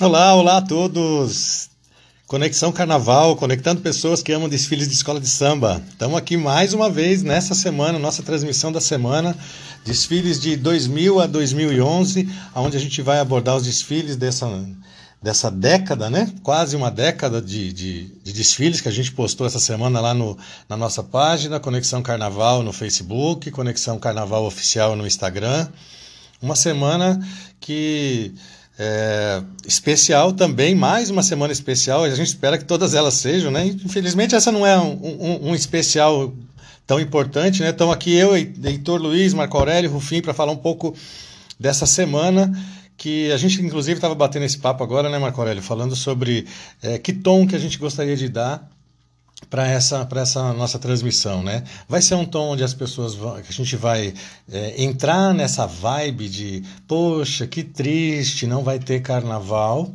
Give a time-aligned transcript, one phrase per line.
[0.00, 1.68] Olá, olá a todos!
[2.26, 5.82] Conexão Carnaval, conectando pessoas que amam desfiles de escola de samba.
[5.90, 9.36] Estamos aqui mais uma vez nessa semana, nossa transmissão da semana,
[9.84, 14.48] desfiles de 2000 a 2011, onde a gente vai abordar os desfiles dessa,
[15.22, 16.32] dessa década, né?
[16.42, 20.34] Quase uma década de, de, de desfiles que a gente postou essa semana lá no,
[20.66, 25.68] na nossa página, Conexão Carnaval no Facebook, Conexão Carnaval Oficial no Instagram.
[26.40, 27.20] Uma semana
[27.60, 28.32] que
[28.82, 32.02] é, especial também, mais uma semana especial.
[32.02, 33.66] A gente espera que todas elas sejam, né?
[33.66, 36.32] Infelizmente, essa não é um, um, um especial
[36.86, 37.68] tão importante, né?
[37.68, 40.96] Estão aqui eu, Heitor Luiz, Marco Aurélio, Rufim, para falar um pouco
[41.58, 42.50] dessa semana
[42.96, 46.46] que a gente, inclusive, estava batendo esse papo agora, né, Marco Aurélio, falando sobre
[46.82, 48.66] é, que tom que a gente gostaria de dar
[49.48, 51.64] para essa, essa nossa transmissão, né?
[51.88, 54.12] Vai ser um tom onde as pessoas vão, que a gente vai
[54.50, 59.90] é, entrar nessa vibe de, poxa, que triste, não vai ter carnaval,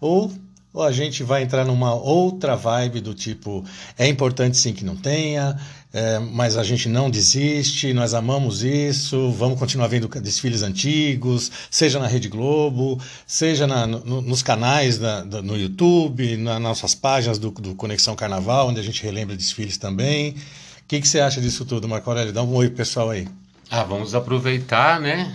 [0.00, 0.32] ou
[0.74, 3.64] ou a gente vai entrar numa outra vibe do tipo
[3.96, 5.56] é importante sim que não tenha,
[5.92, 12.00] é, mas a gente não desiste, nós amamos isso, vamos continuar vendo desfiles antigos, seja
[12.00, 17.38] na Rede Globo, seja na, no, nos canais da, da, no YouTube, nas nossas páginas
[17.38, 20.30] do, do, Conexão Carnaval, onde a gente relembra desfiles também.
[20.30, 20.34] O
[20.88, 22.32] que, que você acha disso tudo, Marco Aurélio?
[22.32, 23.28] Dá um oi pessoal aí.
[23.70, 25.32] Ah, vamos aproveitar, né?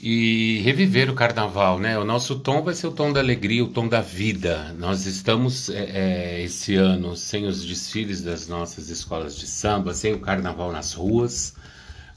[0.00, 1.98] E reviver o carnaval, né?
[1.98, 4.74] O nosso tom vai ser o tom da alegria, o tom da vida.
[4.78, 10.12] Nós estamos é, é, esse ano sem os desfiles das nossas escolas de samba, sem
[10.12, 11.54] o carnaval nas ruas,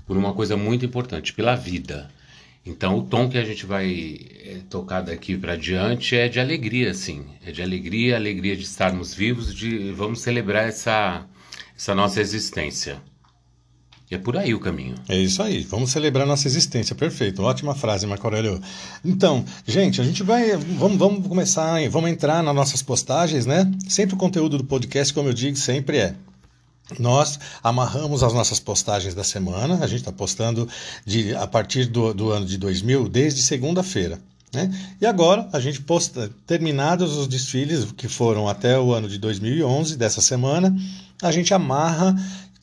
[0.06, 2.09] por uma coisa muito importante, pela vida.
[2.66, 6.94] Então, o tom que a gente vai é, tocar daqui para diante é de alegria,
[6.94, 7.26] sim.
[7.46, 11.26] É de alegria, alegria de estarmos vivos, de vamos celebrar essa,
[11.76, 13.02] essa nossa existência.
[14.12, 14.96] É por aí o caminho.
[15.08, 15.62] É isso aí.
[15.62, 16.96] Vamos celebrar nossa existência.
[16.96, 17.44] Perfeito.
[17.44, 18.59] Ótima frase, Marco Aurélio.
[19.06, 20.58] Então, gente, a gente vai.
[20.58, 23.72] Vamos, vamos começar, vamos entrar nas nossas postagens, né?
[23.88, 26.16] Sempre o conteúdo do podcast, como eu digo, sempre é.
[26.97, 29.75] Nós amarramos as nossas postagens da semana.
[29.75, 30.68] A gente está postando
[31.06, 34.20] de, a partir do, do ano de 2000, desde segunda-feira.
[34.52, 34.74] Né?
[35.00, 39.96] E agora a gente posta, terminados os desfiles que foram até o ano de 2011,
[39.96, 40.76] dessa semana,
[41.22, 42.16] a gente amarra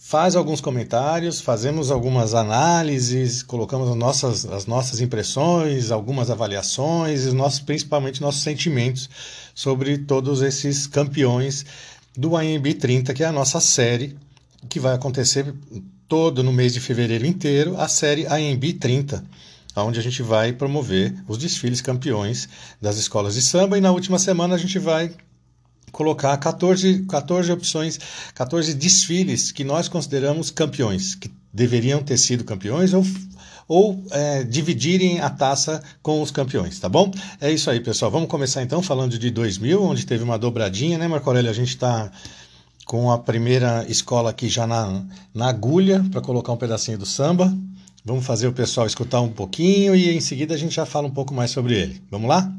[0.09, 7.33] faz alguns comentários, fazemos algumas análises, colocamos as nossas, as nossas impressões, algumas avaliações, e
[7.33, 9.11] nossos, principalmente nossos sentimentos
[9.53, 11.67] sobre todos esses campeões
[12.17, 14.17] do AMB 30, que é a nossa série
[14.69, 15.53] que vai acontecer
[16.07, 19.25] todo no mês de fevereiro inteiro, a série AMB 30,
[19.75, 22.49] onde a gente vai promover os desfiles campeões
[22.81, 25.11] das escolas de samba e na última semana a gente vai
[25.93, 27.99] colocar 14, 14 opções,
[28.35, 33.05] 14 desfiles que nós consideramos campeões, que deveriam ter sido campeões ou,
[33.67, 37.11] ou é, dividirem a taça com os campeões, tá bom?
[37.41, 38.11] É isso aí, pessoal.
[38.11, 41.51] Vamos começar então falando de 2000, onde teve uma dobradinha, né, Marco Aurélio?
[41.51, 42.11] A gente está
[42.85, 45.05] com a primeira escola aqui já na,
[45.35, 47.53] na agulha para colocar um pedacinho do samba.
[48.05, 51.11] Vamos fazer o pessoal escutar um pouquinho e em seguida a gente já fala um
[51.11, 52.01] pouco mais sobre ele.
[52.09, 52.53] Vamos lá?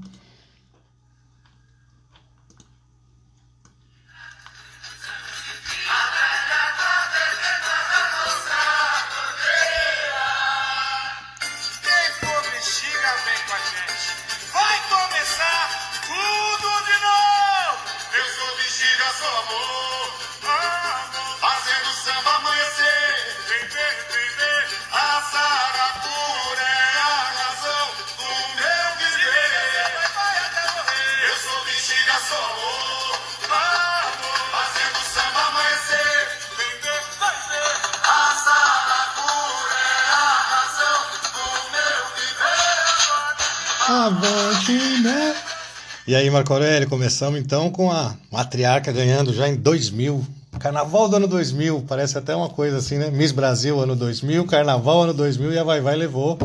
[46.38, 50.24] Marco Aurélio, começamos então com a matriarca ganhando já em 2000.
[50.60, 53.10] Carnaval do ano 2000, parece até uma coisa assim, né?
[53.10, 56.38] Miss Brasil ano 2000, Carnaval ano 2000 e a Vai Vai levou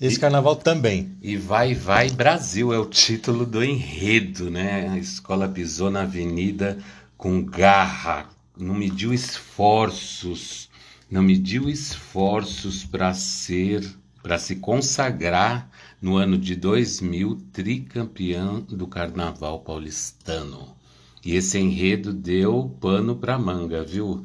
[0.00, 1.12] esse e, carnaval também.
[1.20, 4.88] E Vai Vai Brasil é o título do enredo, né?
[4.88, 6.78] A escola pisou na avenida
[7.18, 8.24] com garra,
[8.56, 10.70] não mediu esforços,
[11.10, 13.86] não mediu esforços para ser,
[14.22, 15.68] para se consagrar
[16.02, 20.74] no ano de 2000, tricampeão do Carnaval paulistano.
[21.24, 24.24] E esse enredo deu pano para manga, viu?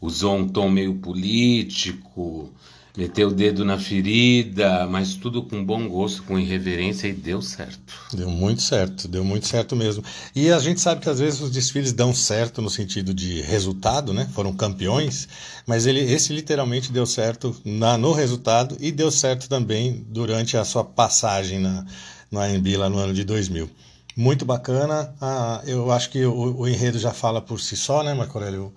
[0.00, 2.50] Usou um tom meio político,
[2.96, 7.94] meteu o dedo na ferida, mas tudo com bom gosto, com irreverência e deu certo.
[8.12, 10.04] Deu muito certo, deu muito certo mesmo.
[10.34, 14.12] E a gente sabe que às vezes os desfiles dão certo no sentido de resultado,
[14.12, 14.28] né?
[14.34, 15.28] Foram campeões,
[15.66, 20.64] mas ele, esse literalmente deu certo na, no resultado e deu certo também durante a
[20.64, 21.86] sua passagem na,
[22.30, 23.70] no AMB lá no ano de 2000.
[24.14, 25.14] Muito bacana.
[25.20, 28.72] Ah, eu acho que o, o, enredo já fala por si só, né, Marco Aurélio?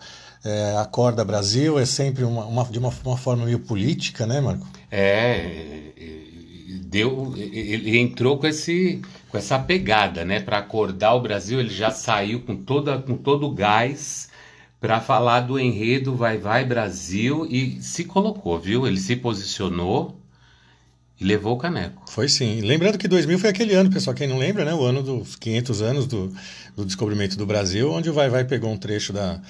[0.46, 4.68] É, Acorda Brasil é sempre uma, uma, de uma, uma forma meio política, né, Marco?
[4.92, 5.92] É,
[6.96, 10.40] deu, ele entrou com, esse, com essa pegada, né?
[10.40, 14.30] Para acordar o Brasil, ele já saiu com, toda, com todo o gás
[14.80, 18.86] para falar do enredo Vai Vai Brasil e se colocou, viu?
[18.86, 20.16] Ele se posicionou
[21.20, 22.04] e levou o caneco.
[22.10, 22.62] Foi sim.
[22.62, 24.74] Lembrando que 2000 foi aquele ano, pessoal, quem não lembra, né?
[24.74, 26.34] O ano dos 500 anos do,
[26.76, 29.42] do descobrimento do Brasil, onde o Vai Vai pegou um trecho da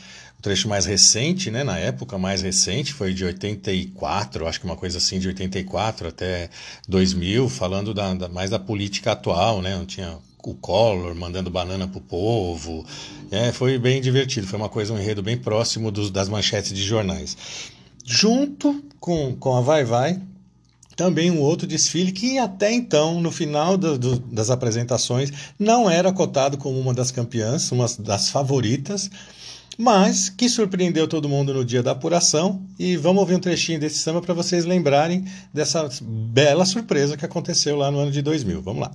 [0.46, 1.64] trecho mais recente, né?
[1.64, 6.52] Na época mais recente, foi de 84, acho que uma coisa assim, de 84 até
[6.88, 9.76] 2000, falando da, da mais da política atual, né?
[9.76, 12.86] Não tinha o Collor mandando banana pro povo.
[13.32, 16.84] É, foi bem divertido, foi uma coisa, um enredo bem próximo dos, das manchetes de
[16.84, 17.36] jornais.
[18.06, 20.22] Junto com, com a Vai Vai,
[20.96, 26.14] também um outro desfile que até então, no final do, do, das apresentações, não era
[26.14, 29.10] cotado como uma das campeãs, uma das favoritas,
[29.78, 32.62] mas que surpreendeu todo mundo no dia da apuração.
[32.80, 37.76] E vamos ouvir um trechinho desse samba para vocês lembrarem dessa bela surpresa que aconteceu
[37.76, 38.62] lá no ano de 2000.
[38.62, 38.92] Vamos lá.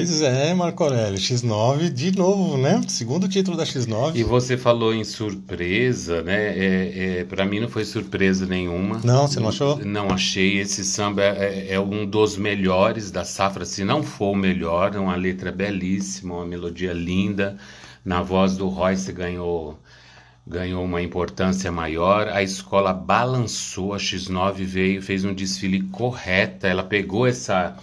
[0.00, 2.80] Pois é, Marco Aurélio, X9 de novo, né?
[2.88, 4.16] Segundo título da X9.
[4.16, 6.58] E você falou em surpresa, né?
[6.58, 8.98] É, é para mim não foi surpresa nenhuma.
[9.04, 9.76] Não, você não achou?
[9.84, 10.58] Não achei.
[10.58, 14.96] Esse samba é, é, um dos melhores da safra, se não for o melhor.
[14.96, 17.58] Uma letra belíssima, uma melodia linda.
[18.02, 19.78] Na voz do Royce ganhou
[20.46, 22.26] ganhou uma importância maior.
[22.28, 26.66] A escola balançou, a X9 veio, fez um desfile correta.
[26.66, 27.76] Ela pegou essa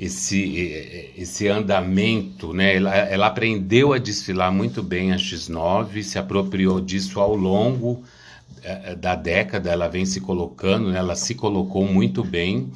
[0.00, 2.76] esse, esse andamento, né?
[2.76, 8.02] Ela, ela aprendeu a desfilar muito bem a X9, se apropriou disso ao longo
[8.62, 10.98] eh, da década, ela vem se colocando, né?
[10.98, 12.72] ela se colocou muito bem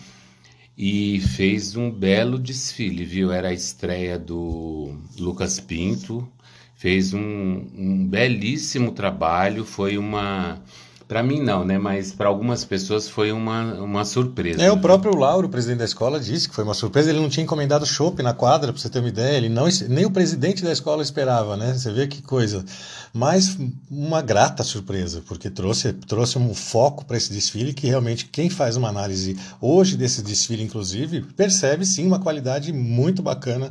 [0.77, 3.33] e fez um belo desfile, viu?
[3.33, 6.29] Era a estreia do Lucas Pinto,
[6.77, 10.61] fez um, um belíssimo trabalho, foi uma
[11.07, 11.79] para mim não, né?
[11.79, 14.63] Mas para algumas pessoas foi uma, uma surpresa.
[14.63, 17.11] É, o próprio Lauro, o presidente da escola, disse que foi uma surpresa.
[17.11, 19.37] Ele não tinha encomendado chopp na quadra, para você ter uma ideia.
[19.37, 21.75] Ele não, nem o presidente da escola esperava, né?
[21.75, 22.65] Você vê que coisa.
[23.13, 23.57] Mas
[23.91, 28.77] uma grata surpresa, porque trouxe, trouxe um foco para esse desfile que realmente quem faz
[28.77, 33.71] uma análise hoje desse desfile, inclusive, percebe sim uma qualidade muito bacana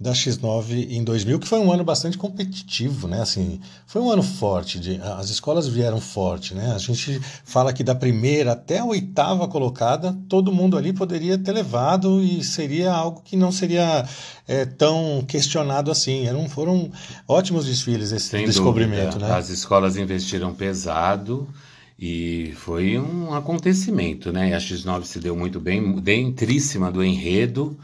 [0.00, 3.20] da X9 em 2000, que foi um ano bastante competitivo, né?
[3.20, 6.72] Assim, foi um ano forte, de, as escolas vieram forte, né?
[6.72, 11.50] A gente fala que da primeira até a oitava colocada, todo mundo ali poderia ter
[11.50, 14.06] levado e seria algo que não seria
[14.46, 16.26] é, tão questionado assim.
[16.26, 16.92] Eram, foram
[17.26, 19.26] ótimos desfiles esse Sem descobrimento, dúvida.
[19.26, 19.34] né?
[19.34, 21.48] As escolas investiram pesado.
[22.00, 24.50] E foi um acontecimento, né?
[24.50, 27.76] E a X9 se deu muito bem, dentríssima do enredo,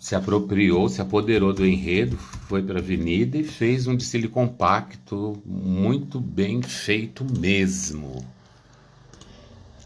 [0.00, 2.16] se apropriou, se apoderou do enredo,
[2.48, 8.24] foi para a avenida e fez um desfile compacto, muito bem feito mesmo.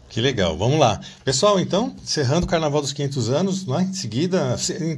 [0.09, 0.99] Que legal, vamos lá.
[1.25, 3.87] Pessoal, então, encerrando o Carnaval dos 500 anos, né?
[3.89, 4.55] em seguida,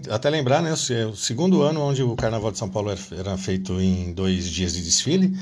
[0.09, 4.11] até lembrar, né, o segundo ano onde o Carnaval de São Paulo era feito em
[4.11, 5.33] dois dias de desfile.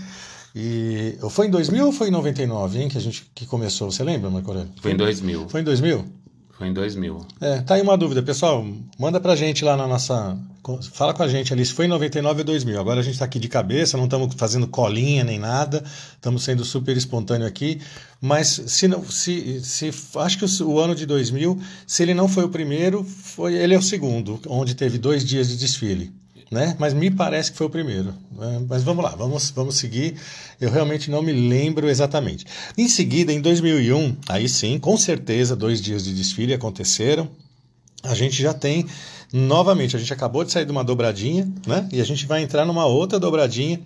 [0.55, 3.91] E foi em 2000 ou foi em 99, hein, que a gente que começou?
[3.91, 4.71] Você lembra, Marco Aurélio?
[4.79, 5.49] Foi em 2000.
[5.49, 6.22] Foi em 2000?
[6.57, 7.25] Foi em 2000.
[7.41, 8.65] É, tá aí uma dúvida, pessoal.
[8.99, 10.37] Manda pra gente lá na nossa.
[10.93, 12.79] Fala com a gente ali se foi em 99 ou 2000.
[12.79, 15.83] Agora a gente tá aqui de cabeça, não estamos fazendo colinha nem nada,
[16.13, 17.81] estamos sendo super espontâneo aqui.
[18.21, 22.29] Mas se não, se, se acho que o, o, ano de 2000, se ele não
[22.29, 26.13] foi o primeiro, foi ele é o segundo, onde teve dois dias de desfile
[26.53, 26.75] né?
[26.79, 28.13] Mas me parece que foi o primeiro.
[28.31, 28.65] Né?
[28.69, 30.15] Mas vamos lá, vamos, vamos seguir.
[30.61, 32.45] Eu realmente não me lembro exatamente.
[32.77, 37.27] Em seguida, em 2001, aí sim, com certeza, dois dias de desfile aconteceram.
[38.03, 38.85] A gente já tem
[39.31, 41.89] novamente, a gente acabou de sair de uma dobradinha, né?
[41.91, 43.79] E a gente vai entrar numa outra dobradinha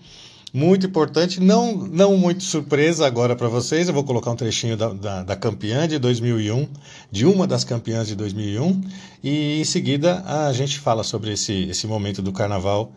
[0.57, 3.87] muito importante, não, não muito surpresa agora para vocês.
[3.87, 6.67] Eu vou colocar um trechinho da, da, da, campeã de 2001,
[7.11, 8.81] de uma das campeãs de 2001,
[9.23, 12.91] e em seguida a gente fala sobre esse, esse momento do carnaval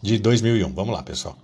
[0.00, 0.72] de 2001.
[0.72, 1.36] Vamos lá, pessoal.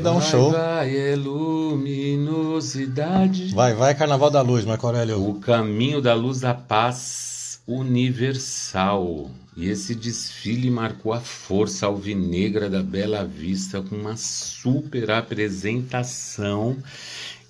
[0.00, 0.52] dá um vai, show.
[0.52, 3.54] Vai, é luminosidade.
[3.54, 5.28] Vai, vai, Carnaval da Luz, Marco Aurélio.
[5.28, 9.30] O caminho da luz da paz universal.
[9.56, 16.78] E esse desfile marcou a força alvinegra da Bela Vista com uma super apresentação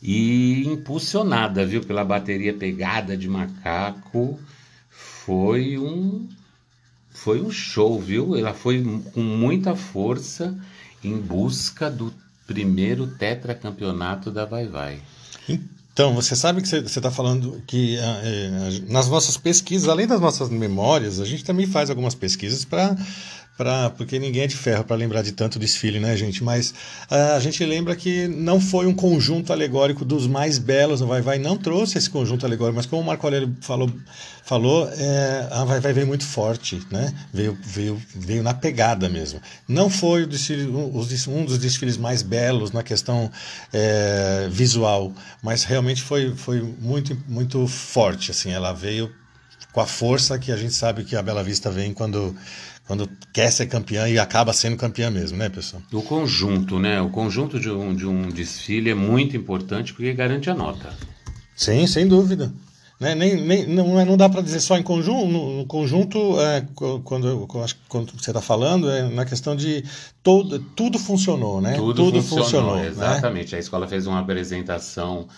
[0.02, 4.36] e impulsionada, viu, pela bateria pegada de macaco.
[4.88, 6.26] Foi um
[7.10, 8.36] foi um show, viu?
[8.36, 10.58] Ela foi com muita força
[11.04, 12.10] em busca do
[12.50, 14.98] primeiro tetracampeonato da Vai Vai.
[15.92, 20.48] Então, você sabe que você está falando que é, nas nossas pesquisas, além das nossas
[20.48, 22.96] memórias, a gente também faz algumas pesquisas para
[23.60, 26.42] Pra, porque ninguém é de ferro para lembrar de tanto desfile, né, gente?
[26.42, 26.70] Mas
[27.10, 31.02] uh, a gente lembra que não foi um conjunto alegórico dos mais belos.
[31.02, 33.92] O Vai Vai não trouxe esse conjunto alegórico, mas como o Marco Aurélio falou,
[34.44, 37.12] falou é, a Vai Vai veio muito forte, né?
[37.34, 39.42] Veio, veio, veio na pegada mesmo.
[39.68, 43.30] Não foi desfile, um, dos desfiles mais belos na questão
[43.74, 45.12] é, visual,
[45.42, 48.30] mas realmente foi, foi muito, muito forte.
[48.30, 49.12] Assim, ela veio
[49.70, 52.34] com a força que a gente sabe que a Bela Vista vem quando
[52.90, 55.80] quando quer ser campeã e acaba sendo campeã mesmo, né, pessoal?
[55.92, 57.00] O conjunto, né?
[57.00, 60.92] O conjunto de um, de um desfile é muito importante porque garante a nota.
[61.54, 62.52] Sim, sem dúvida.
[62.98, 63.14] Né?
[63.14, 66.66] Nem, nem, não, é, não dá para dizer só em conjunto, no, no conjunto, é,
[67.04, 67.46] quando,
[67.88, 69.84] quando você está falando, é na questão de
[70.20, 71.74] todo, tudo funcionou, né?
[71.74, 73.52] Tudo, tudo funcionou, funcionou, exatamente.
[73.52, 73.58] Né?
[73.58, 75.28] A escola fez uma apresentação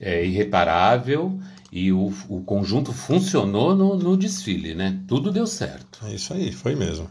[0.00, 1.38] é, irreparável
[1.70, 4.98] e o, o conjunto funcionou no, no desfile, né?
[5.06, 6.00] Tudo deu certo.
[6.06, 7.08] É isso aí, foi mesmo.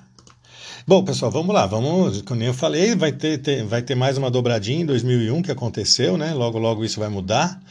[0.85, 1.65] Bom, pessoal, vamos lá.
[1.65, 5.51] Vamos, como eu falei, vai ter, ter, vai ter mais uma dobradinha em 2001 que
[5.51, 6.33] aconteceu, né?
[6.33, 7.61] Logo, logo isso vai mudar.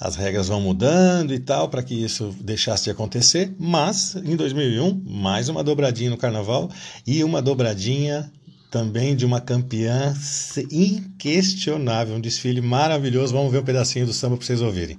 [0.00, 3.54] As regras vão mudando e tal para que isso deixasse de acontecer.
[3.58, 6.70] Mas em 2001, mais uma dobradinha no carnaval
[7.06, 8.32] e uma dobradinha
[8.74, 10.12] também de uma campeã
[10.68, 13.32] inquestionável, um desfile maravilhoso.
[13.32, 14.98] Vamos ver um pedacinho do samba para vocês ouvirem.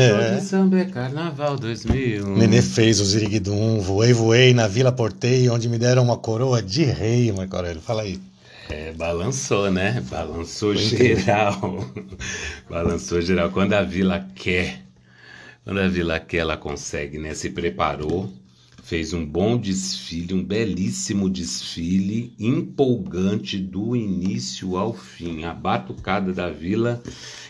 [0.00, 0.36] É.
[0.36, 2.36] de samba é carnaval 2001.
[2.36, 6.84] Nenê fez o Ziriguidum, voei, voei na Vila Portei, onde me deram uma coroa de
[6.84, 7.80] rei, Marco Aurélio.
[7.80, 8.20] Fala aí.
[8.70, 10.02] É, balançou, né?
[10.10, 11.84] Balançou geral.
[12.70, 13.50] balançou geral.
[13.50, 14.80] Quando a Vila quer,
[15.64, 17.34] quando a Vila quer, ela consegue, né?
[17.34, 18.32] Se preparou,
[18.92, 25.44] fez um bom desfile, um belíssimo desfile, empolgante do início ao fim.
[25.44, 27.02] A batucada da Vila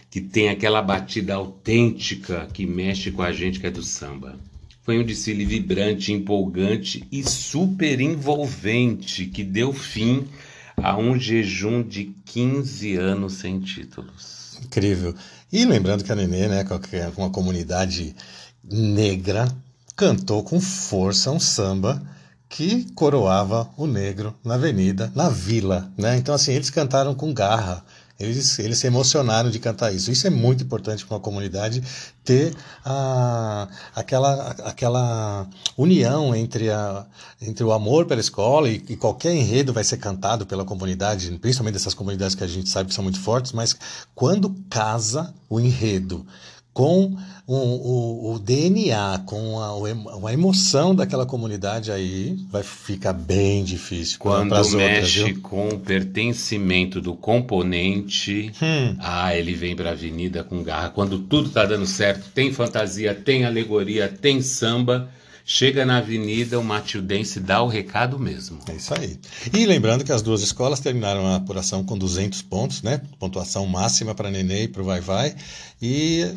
[0.08, 4.38] que tem aquela batida autêntica que mexe com a gente que é do samba.
[4.84, 10.28] Foi um desfile vibrante, empolgante e super envolvente que deu fim
[10.76, 14.60] a um jejum de 15 anos sem títulos.
[14.64, 15.12] Incrível.
[15.52, 18.14] E lembrando que a Nenê, né, com uma comunidade
[18.62, 19.52] negra,
[19.96, 22.02] cantou com força um samba
[22.48, 26.16] que coroava o negro na avenida, na vila, né?
[26.18, 27.82] Então assim, eles cantaram com garra,
[28.20, 30.10] eles, eles se emocionaram de cantar isso.
[30.12, 31.82] Isso é muito importante para uma comunidade
[32.22, 37.04] ter a, aquela, aquela união entre, a,
[37.40, 41.74] entre o amor pela escola e, e, qualquer enredo vai ser cantado pela comunidade, principalmente
[41.74, 43.74] dessas comunidades que a gente sabe que são muito fortes, mas
[44.14, 46.24] quando casa o enredo
[46.72, 47.14] com
[47.46, 54.18] o, o, o DNA, com a, a, emoção daquela comunidade aí, vai ficar bem difícil.
[54.18, 58.96] Quando mexe outras, com o pertencimento do componente, hum.
[59.00, 60.88] ah, ele vem para a avenida com garra.
[60.90, 65.10] Quando tudo está dando certo, tem fantasia, tem alegoria, tem samba.
[65.44, 68.60] Chega na avenida, o Matildense dá o recado mesmo.
[68.68, 69.18] É isso aí.
[69.52, 73.02] E lembrando que as duas escolas terminaram a apuração com 200 pontos, né?
[73.18, 75.34] Pontuação máxima para Nenê e para o Vai Vai.
[75.82, 76.32] E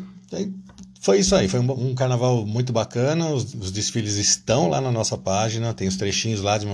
[1.00, 3.28] foi isso aí, foi um, um carnaval muito bacana.
[3.28, 6.66] Os, os, desfiles estão lá na nossa página, tem os trechinhos lá de,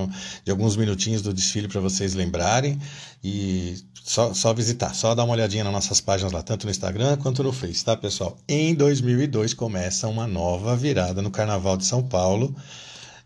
[0.45, 2.78] de alguns minutinhos do desfile para vocês lembrarem.
[3.23, 7.16] E só, só visitar, só dar uma olhadinha nas nossas páginas lá, tanto no Instagram
[7.19, 8.37] quanto no Face, tá, pessoal?
[8.49, 12.54] Em 2002 começa uma nova virada no Carnaval de São Paulo.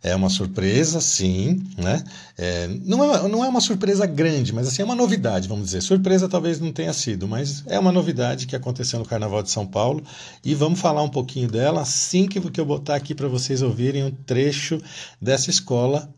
[0.06, 2.04] É uma surpresa, sim, né?
[2.38, 5.80] É, não, é, não é uma surpresa grande, mas assim, é uma novidade, vamos dizer.
[5.80, 9.66] Surpresa talvez não tenha sido, mas é uma novidade que aconteceu no Carnaval de São
[9.66, 10.04] Paulo
[10.44, 14.12] e vamos falar um pouquinho dela assim que eu botar aqui para vocês ouvirem um
[14.12, 14.80] trecho
[15.20, 16.08] dessa escola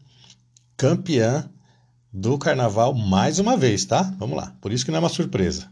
[0.76, 1.48] campeã
[2.12, 4.02] do Carnaval mais uma vez, tá?
[4.18, 4.54] Vamos lá.
[4.60, 5.66] Por isso que não é uma surpresa.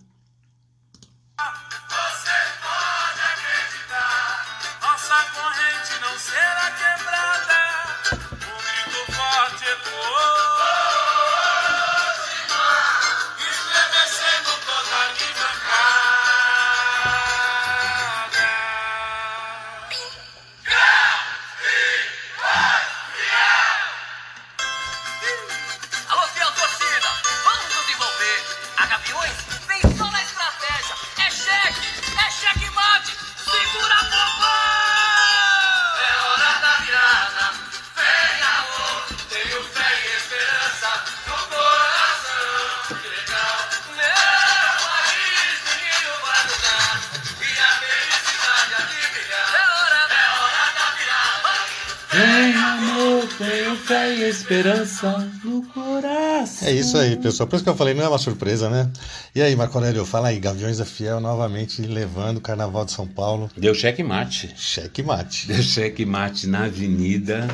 [53.86, 56.66] Fé e esperança no coração.
[56.66, 57.46] É isso aí, pessoal.
[57.48, 58.90] Por isso que eu falei, não é uma surpresa, né?
[59.32, 63.06] E aí, Marco Aurélio, fala aí, Gaviões da Fiel novamente levando o Carnaval de São
[63.06, 63.48] Paulo.
[63.56, 64.52] Deu cheque-mate.
[64.56, 65.46] Cheque-mate.
[65.46, 67.46] Deu cheque-mate na avenida.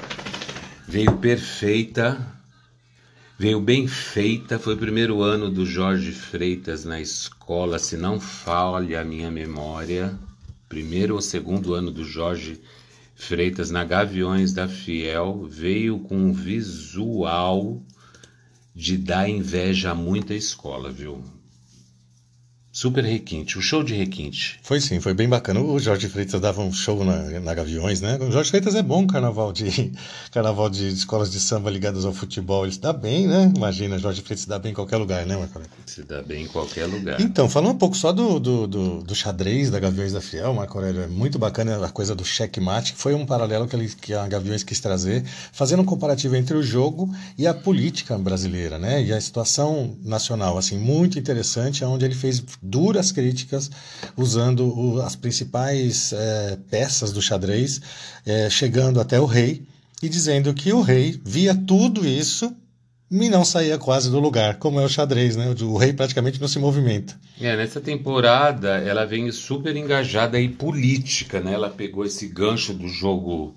[0.88, 2.18] Veio perfeita.
[3.38, 4.58] Veio bem feita.
[4.58, 10.14] Foi o primeiro ano do Jorge Freitas na escola, se não falha a minha memória.
[10.66, 12.81] Primeiro ou segundo ano do Jorge Freitas
[13.22, 17.80] Freitas na Gaviões da Fiel veio com um visual
[18.74, 21.22] de dar inveja a muita escola, viu?
[22.74, 24.58] Super requinte, o show de requinte.
[24.62, 25.60] Foi sim, foi bem bacana.
[25.60, 28.16] O Jorge Freitas dava um show na, na Gaviões, né?
[28.18, 29.92] O Jorge Freitas é bom carnaval de
[30.32, 32.64] carnaval de escolas de samba ligadas ao futebol.
[32.64, 33.52] Ele se dá bem, né?
[33.54, 35.60] Imagina, Jorge Freitas se dá bem em qualquer lugar, né, Marco?
[35.84, 37.20] Se dá bem em qualquer lugar.
[37.20, 40.78] Então, falando um pouco só do, do, do, do xadrez da Gaviões da Fiel, Marco
[40.78, 44.14] Aurélio, é muito bacana a coisa do checkmate, que foi um paralelo que, ele, que
[44.14, 49.02] a Gaviões quis trazer, fazendo um comparativo entre o jogo e a política brasileira, né?
[49.04, 53.70] E a situação nacional, assim, muito interessante, onde ele fez duras críticas
[54.16, 57.80] usando o, as principais é, peças do xadrez,
[58.24, 59.66] é, chegando até o rei
[60.00, 62.54] e dizendo que o rei via tudo isso
[63.10, 65.54] e não saía quase do lugar, como é o xadrez, né?
[65.60, 67.14] O rei praticamente não se movimenta.
[67.38, 71.52] É, nessa temporada ela vem super engajada em política, né?
[71.52, 73.54] Ela pegou esse gancho do jogo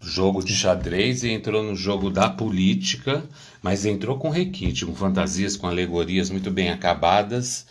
[0.00, 3.24] jogo de xadrez e entrou no jogo da política,
[3.60, 7.66] mas entrou com requinte, com fantasias, com alegorias muito bem acabadas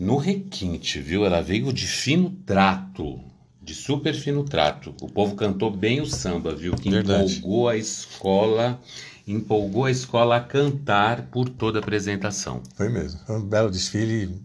[0.00, 1.26] no requinte, viu?
[1.26, 3.20] Ela veio de fino trato,
[3.62, 4.94] de super fino trato.
[5.02, 6.74] O povo cantou bem o samba, viu?
[6.74, 7.34] Que Verdade.
[7.34, 8.80] empolgou a escola,
[9.28, 12.62] empolgou a escola a cantar por toda a apresentação.
[12.74, 13.20] Foi mesmo.
[13.26, 14.40] Foi um belo desfile,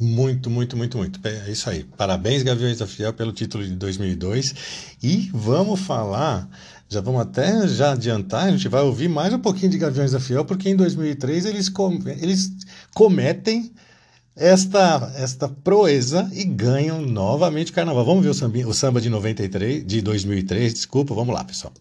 [0.00, 1.20] muito, muito, muito, muito.
[1.22, 1.84] É isso aí.
[1.84, 4.96] Parabéns, Gaviões da Fiel, pelo título de 2002.
[5.02, 6.48] E vamos falar
[6.88, 10.20] já vamos até já adiantar, a gente vai ouvir mais um pouquinho de Gaviões da
[10.20, 12.52] Fiel, porque em 2003 eles, com, eles
[12.94, 13.72] cometem
[14.36, 18.04] esta, esta proeza e ganham novamente o carnaval.
[18.04, 21.72] Vamos ver o samba, o samba de 93, de 2003, desculpa, vamos lá, pessoal.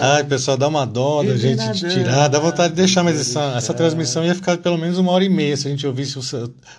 [0.00, 3.74] Ai, pessoal, dá uma dó da gente tirar, dá vontade de deixar, mas essa, essa
[3.74, 6.22] transmissão ia ficar pelo menos uma hora e meia se a gente ouvisse o,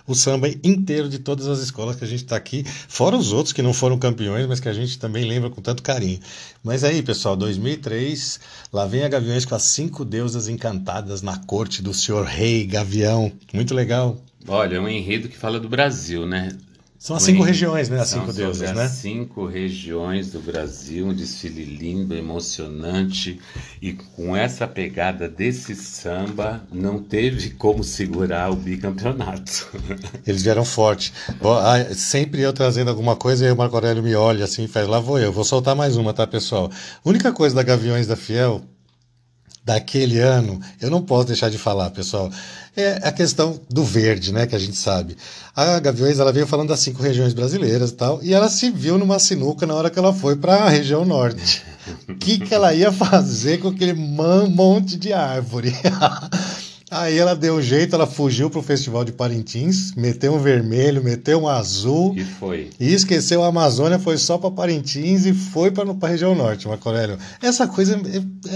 [0.06, 3.52] o samba inteiro de todas as escolas que a gente está aqui, fora os outros
[3.52, 6.18] que não foram campeões, mas que a gente também lembra com tanto carinho.
[6.64, 8.40] Mas aí, pessoal, 2003,
[8.72, 13.30] lá vem a Gaviões com as cinco deusas encantadas na corte do senhor rei Gavião.
[13.52, 14.16] Muito legal.
[14.46, 16.48] Olha, é um enredo que fala do Brasil, né?
[16.98, 18.00] São as cinco regiões, né?
[18.00, 18.88] As São cinco deuses, as né?
[18.88, 23.40] cinco regiões do Brasil, um desfile lindo, emocionante
[23.80, 29.68] e com essa pegada desse samba não teve como segurar o bicampeonato.
[30.26, 31.12] Eles vieram forte.
[31.40, 34.68] Bom, ah, sempre eu trazendo alguma coisa e o Marco Aurélio me olha assim e
[34.68, 35.32] faz, lá vou eu.
[35.32, 36.68] Vou soltar mais uma, tá, pessoal?
[37.04, 38.64] A única coisa da Gaviões da Fiel
[39.68, 42.30] daquele ano, eu não posso deixar de falar, pessoal,
[42.80, 45.16] é a questão do verde, né, que a gente sabe.
[45.54, 48.96] A Gaviões, ela veio falando das cinco regiões brasileiras e tal, e ela se viu
[48.98, 51.62] numa sinuca na hora que ela foi para a região norte.
[52.08, 55.74] O que, que ela ia fazer com aquele monte de árvore?
[56.90, 61.42] Aí ela deu um jeito, ela fugiu pro Festival de Parintins, meteu um vermelho, meteu
[61.42, 62.70] um azul, E foi.
[62.80, 66.88] e esqueceu a Amazônia, foi só para Parintins e foi para a região norte, Marco
[66.88, 67.18] Aurélio.
[67.42, 68.00] Essa coisa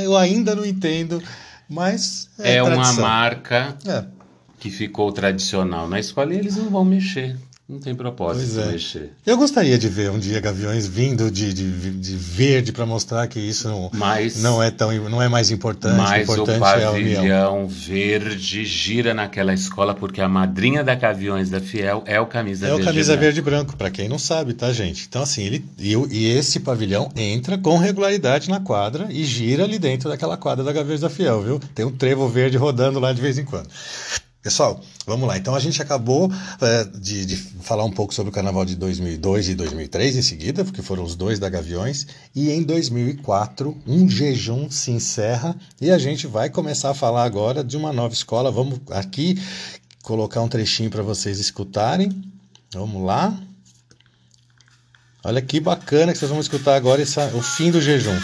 [0.02, 1.22] eu ainda não entendo,
[1.68, 4.05] mas é, É, uma marca É,
[4.59, 7.37] que ficou tradicional na escola e eles não vão mexer.
[7.72, 8.66] Não tem propósito é.
[8.72, 9.12] mexer.
[9.24, 13.40] eu gostaria de ver um dia Gaviões vindo de, de, de verde para mostrar que
[13.40, 15.96] isso não, Mas, não é tão não é mais importante.
[15.96, 17.14] mas o importante é a união.
[17.16, 22.66] pavilhão verde gira naquela escola porque a madrinha da Gaviões da Fiel é o camisa
[22.66, 22.85] É o verde.
[22.90, 23.22] camisa branco.
[23.24, 25.06] verde e branco, para quem não sabe, tá, gente?
[25.08, 29.64] Então, assim, ele e, o- e esse pavilhão entra com regularidade na quadra e gira
[29.64, 31.61] ali dentro daquela quadra da Gaviões da Fiel, viu?
[31.74, 33.68] Tem um trevo verde rodando lá de vez em quando.
[34.42, 35.38] Pessoal, vamos lá.
[35.38, 36.28] Então a gente acabou
[36.61, 40.64] é, de, de falar um pouco sobre o carnaval de 2002 e 2003 em seguida,
[40.64, 42.09] porque foram os dois da Gaviões.
[42.35, 47.62] E em 2004, um jejum se encerra e a gente vai começar a falar agora
[47.62, 48.50] de uma nova escola.
[48.50, 49.40] Vamos aqui
[50.02, 52.11] colocar um trechinho para vocês escutarem.
[52.74, 53.38] Vamos lá.
[55.24, 58.18] Olha que bacana que vocês vão escutar agora essa- o fim do jejum.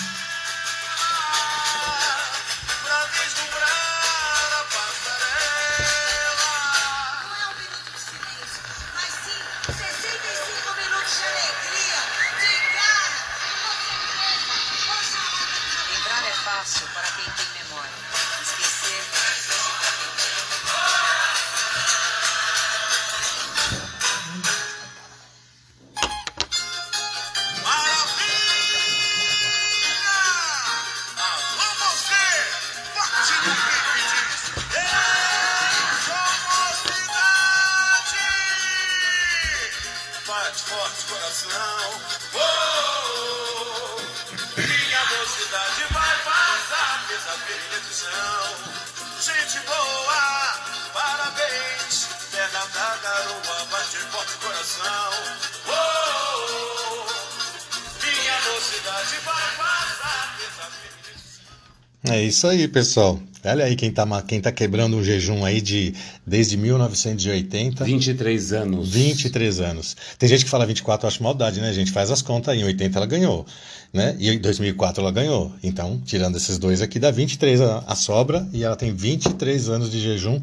[62.39, 63.19] Isso aí, pessoal.
[63.45, 65.93] Olha aí quem tá, quem tá quebrando um jejum aí de
[66.25, 67.85] desde 1980.
[67.85, 68.91] 23 anos.
[68.91, 69.97] 23 anos.
[70.17, 71.91] Tem gente que fala 24, eu acho maldade, né, gente?
[71.91, 72.61] Faz as contas aí.
[72.61, 73.45] Em 80 ela ganhou,
[73.93, 74.15] né?
[74.21, 75.53] E em 2004 ela ganhou.
[75.65, 78.47] Então, tirando esses dois aqui, dá 23 a, a sobra.
[78.53, 80.41] E ela tem 23 anos de jejum.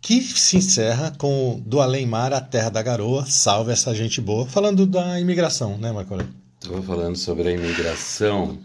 [0.00, 4.46] Que se encerra com Do Além Mar, a Terra da Garoa, salve essa gente boa.
[4.46, 6.16] Falando da imigração, né, Marco?
[6.62, 8.58] Estou falando sobre a imigração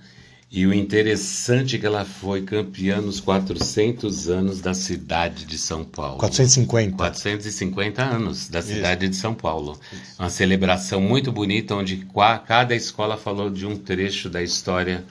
[0.52, 5.84] e o interessante é que ela foi campeã nos 400 anos da cidade de São
[5.84, 6.18] Paulo.
[6.18, 6.98] 450.
[6.98, 9.80] 450 anos da cidade de São Paulo.
[10.18, 12.04] Uma celebração muito bonita onde
[12.48, 15.06] cada escola falou de um trecho da história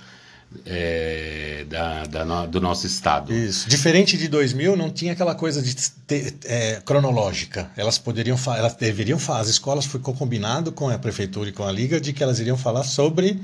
[0.65, 3.33] é, da- da do nosso estado.
[3.33, 3.69] Isso.
[3.69, 5.75] Diferente de 2000, não tinha aquela coisa de
[6.07, 7.71] ter, é, cronológica.
[7.77, 9.41] Elas poderiam, elas deveriam falar.
[9.41, 12.57] As escolas ficou combinado com a prefeitura e com a liga de que elas iriam
[12.57, 13.41] falar sobre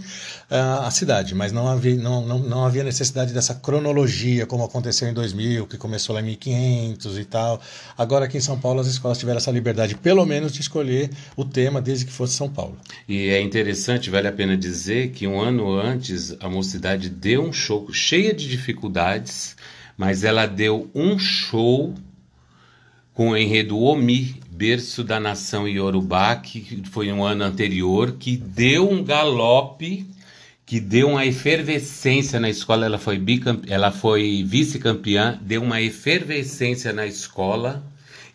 [0.51, 5.09] ah, a cidade, mas não havia, não, não, não havia necessidade dessa cronologia como aconteceu
[5.09, 7.61] em 2000, que começou lá em 1500 e tal.
[7.97, 11.45] Agora aqui em São Paulo as escolas tiveram essa liberdade, pelo menos, de escolher o
[11.45, 12.77] tema desde que fosse São Paulo.
[13.09, 17.53] E é interessante, vale a pena dizer que um ano antes a mocidade deu um
[17.53, 19.57] show cheia de dificuldades,
[19.97, 21.95] mas ela deu um show
[23.15, 28.91] com o enredo Omi, berço da nação Yorubá, que foi um ano anterior, que deu
[28.91, 30.07] um galope,
[30.67, 32.87] que deu uma efervescência na escola.
[32.87, 33.23] Ela foi,
[33.69, 37.85] ela foi vice-campeã, deu uma efervescência na escola.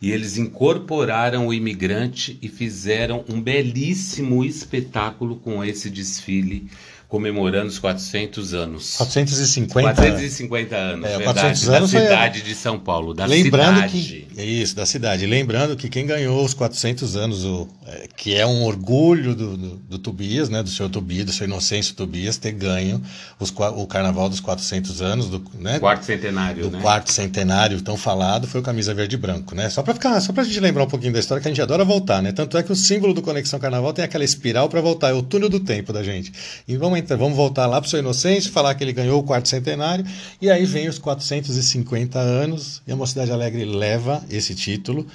[0.02, 6.69] E eles incorporaram o imigrante e fizeram um belíssimo espetáculo com esse desfile
[7.10, 8.95] comemorando os 400 anos.
[8.98, 9.82] 450.
[9.95, 14.28] 450 anos, É, verdade, 400 da anos foi- cidade de São Paulo, da Lembrando cidade.
[14.36, 15.26] que isso da cidade.
[15.26, 19.76] Lembrando que quem ganhou os 400 anos, o, é, que é um orgulho do, do,
[19.78, 23.02] do Tobias, né, do seu Tobias, do seu Inocêncio Tobias, ter ganho
[23.39, 26.80] os, o Carnaval dos 400 anos, do, né, Quarto centenário, do né?
[26.82, 29.67] quarto centenário tão falado, foi o camisa verde e branco, né?
[29.72, 31.84] Só para ficar, só pra gente lembrar um pouquinho da história que a gente adora
[31.84, 32.32] voltar, né?
[32.32, 35.24] Tanto é que o símbolo do Conexão Carnaval tem aquela espiral para voltar, é o
[35.24, 36.32] túnel do tempo da gente.
[36.67, 39.50] E vamos entrar, vamos voltar lá pro seu Inocêncio, falar que ele ganhou o quarto
[39.50, 40.06] centenário,
[40.42, 45.08] e aí vem os 450 anos e a Mocidade Alegre leva esse título.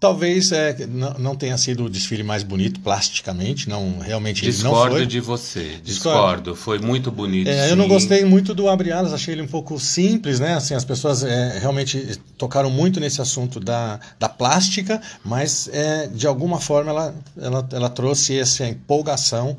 [0.00, 4.70] Talvez é, não, não tenha sido o desfile mais bonito plasticamente, não realmente ele não
[4.70, 5.06] Discordo foi.
[5.06, 5.84] de você, Discordo.
[5.84, 6.56] discordo.
[6.56, 7.48] Foi muito bonito.
[7.48, 10.54] É, eu não gostei muito do Abre Alas, achei ele um pouco simples, né?
[10.54, 16.26] Assim, as pessoas é, realmente tocaram muito nesse assunto da, da plástica, mas é, de
[16.26, 19.54] alguma forma ela, ela, ela trouxe essa empolgação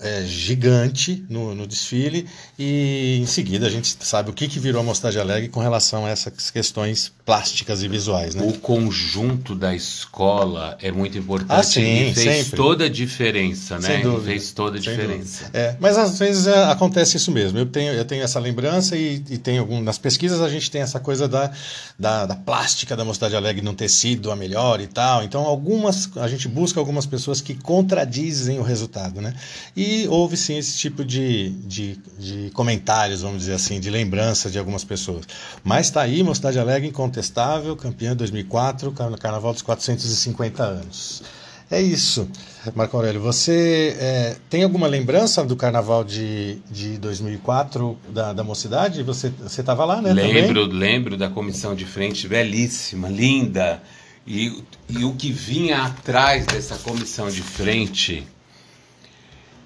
[0.00, 2.26] é, gigante no, no desfile
[2.58, 6.06] e em seguida a gente sabe o que, que virou a Mocidade Alegre com relação
[6.06, 8.44] a essas questões plásticas e visuais, né?
[8.46, 12.56] O conjunto da escola é muito importante Ah, sim, e fez sempre.
[12.56, 13.88] toda a diferença, né?
[13.88, 14.26] Sem dúvida.
[14.26, 15.50] Fez toda a diferença.
[15.52, 17.58] É, mas às vezes é, acontece isso mesmo.
[17.58, 20.82] Eu tenho, eu tenho essa lembrança e, e tenho algum, nas pesquisas a gente tem
[20.82, 21.50] essa coisa da,
[21.98, 25.24] da, da plástica da Mocidade Alegre não ter sido a melhor e tal.
[25.24, 29.34] Então algumas a gente busca algumas pessoas que contradizem o resultado, né?
[29.76, 34.58] E houve sim esse tipo de, de, de comentários, vamos dizer assim, de lembrança de
[34.58, 35.24] algumas pessoas.
[35.64, 41.22] Mas está aí, Mocidade Alegre incontestável, campeã 2004, Car- Carnaval dos 450 anos.
[41.70, 42.28] É isso.
[42.76, 49.02] Marco Aurélio, você é, tem alguma lembrança do carnaval de, de 2004 da, da mocidade?
[49.02, 50.12] Você estava lá, né?
[50.12, 53.82] Lembro, lembro da comissão de frente, belíssima, linda.
[54.26, 58.24] E, e o que vinha atrás dessa comissão de frente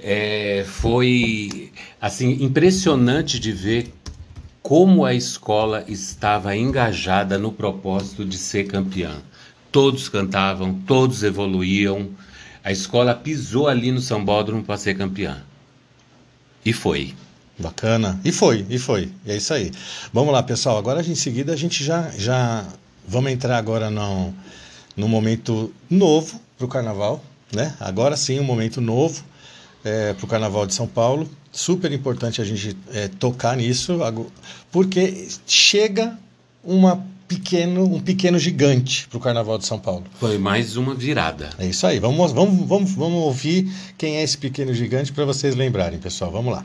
[0.00, 3.92] é, foi assim impressionante de ver
[4.62, 9.22] como a escola estava engajada no propósito de ser campeã.
[9.72, 12.11] Todos cantavam, todos evoluíam.
[12.62, 15.42] A escola pisou ali no Sambódromo para ser campeã.
[16.64, 17.14] E foi.
[17.58, 18.20] Bacana.
[18.24, 19.11] E foi, e foi.
[19.24, 19.72] E é isso aí.
[20.12, 20.78] Vamos lá, pessoal.
[20.78, 22.64] Agora em seguida a gente já, já
[23.06, 24.32] vamos entrar agora num,
[24.96, 27.74] num momento novo para o carnaval, né?
[27.80, 29.24] Agora sim, um momento novo
[29.88, 31.29] é, para o Carnaval de São Paulo.
[31.51, 33.98] Super importante a gente é, tocar nisso,
[34.70, 36.16] porque chega
[36.62, 40.05] uma pequeno, um pequeno gigante para o Carnaval de São Paulo.
[40.18, 41.51] Foi mais uma virada.
[41.59, 41.98] É isso aí.
[41.98, 46.31] Vamos, vamos, vamos, vamos ouvir quem é esse pequeno gigante para vocês lembrarem, pessoal.
[46.31, 46.64] Vamos lá.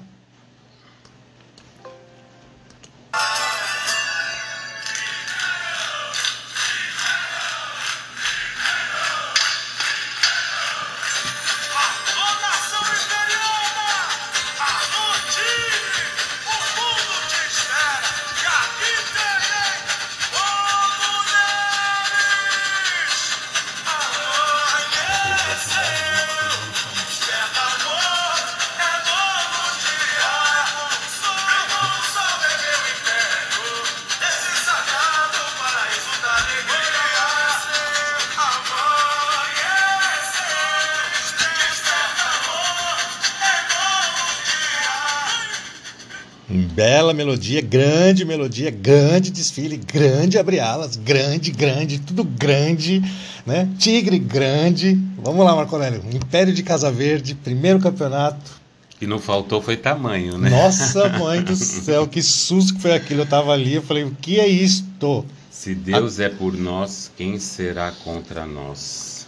[47.14, 53.02] Bela melodia, grande melodia, grande desfile, grande abre-alas, grande, grande, tudo grande,
[53.46, 53.70] né?
[53.78, 55.00] Tigre grande.
[55.20, 56.04] Vamos lá, Marco Aurélio.
[56.12, 58.64] Império de Casa Verde, primeiro campeonato.
[59.00, 60.50] que não faltou foi tamanho, né?
[60.50, 63.22] Nossa, mãe do céu, que susto que foi aquilo.
[63.22, 65.24] Eu tava ali, eu falei, o que é isto?
[65.52, 69.28] Se Deus é por nós, quem será contra nós?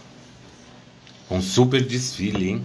[1.30, 2.62] Um super desfile, hein?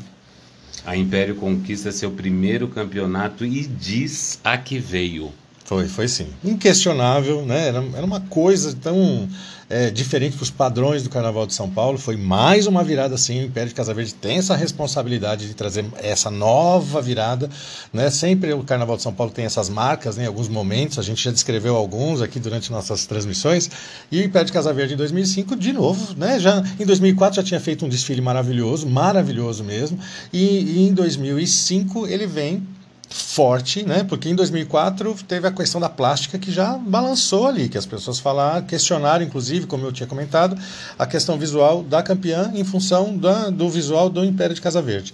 [0.85, 5.31] A Império conquista seu primeiro campeonato e diz a que veio.
[5.65, 6.27] Foi, foi sim.
[6.45, 7.69] Inquestionável, né?
[7.69, 9.29] Era, era uma coisa tão
[9.71, 11.97] é, diferente para os padrões do Carnaval de São Paulo.
[11.97, 13.41] Foi mais uma virada, sim.
[13.41, 17.49] O Império de Casa Verde tem essa responsabilidade de trazer essa nova virada,
[17.93, 18.11] né?
[18.11, 20.25] Sempre o Carnaval de São Paulo tem essas marcas, né?
[20.25, 23.71] Em alguns momentos, a gente já descreveu alguns aqui durante nossas transmissões.
[24.11, 26.41] E o Império de Casa Verde em 2005, de novo, né?
[26.41, 29.99] Já em 2004 já tinha feito um desfile maravilhoso, maravilhoso mesmo.
[30.33, 32.67] E, e em 2005 ele vem
[33.11, 34.05] forte, né?
[34.05, 38.21] Porque em 2004 teve a questão da plástica que já balançou ali, que as pessoas
[38.21, 40.57] falaram, questionaram, inclusive, como eu tinha comentado,
[40.99, 45.13] a questão visual da campeã em função da, do visual do Império de Casa Verde.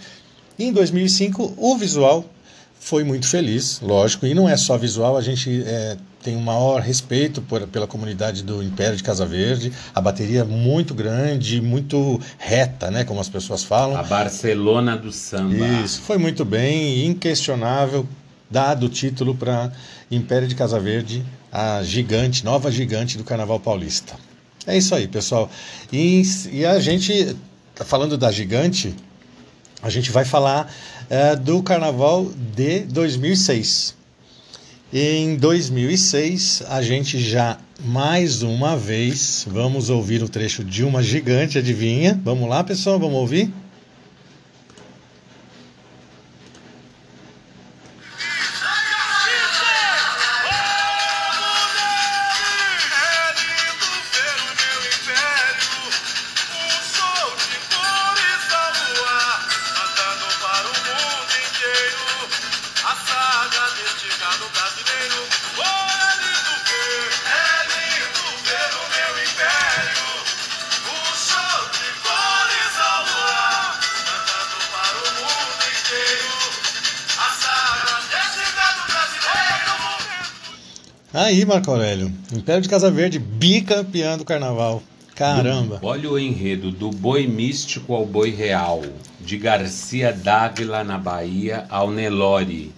[0.59, 2.24] E em 2005 o visual
[2.87, 6.81] foi muito feliz, lógico, e não é só visual, a gente é, tem um maior
[6.81, 12.88] respeito por, pela comunidade do Império de Casa Verde, a bateria muito grande, muito reta,
[12.88, 13.99] né, como as pessoas falam.
[13.99, 15.66] A Barcelona do samba.
[15.85, 18.07] Isso, foi muito bem, inquestionável,
[18.49, 19.72] dado o título para
[20.09, 24.14] Império de Casa Verde, a gigante, nova gigante do Carnaval Paulista.
[24.64, 25.51] É isso aí, pessoal.
[25.92, 26.22] E,
[26.53, 27.37] e a gente,
[27.85, 28.94] falando da gigante,
[29.83, 30.72] a gente vai falar
[31.09, 33.95] é, do Carnaval de 2006.
[34.92, 41.59] Em 2006, a gente já mais uma vez vamos ouvir o trecho de uma gigante,
[41.59, 42.21] adivinha?
[42.25, 43.53] Vamos lá, pessoal, vamos ouvir?
[82.37, 84.83] Império de Casa Verde, bicampeão do Carnaval.
[85.14, 85.79] Caramba!
[85.83, 88.83] Olha o enredo do boi místico ao boi real,
[89.18, 92.70] de Garcia Dávila na Bahia ao Nelore,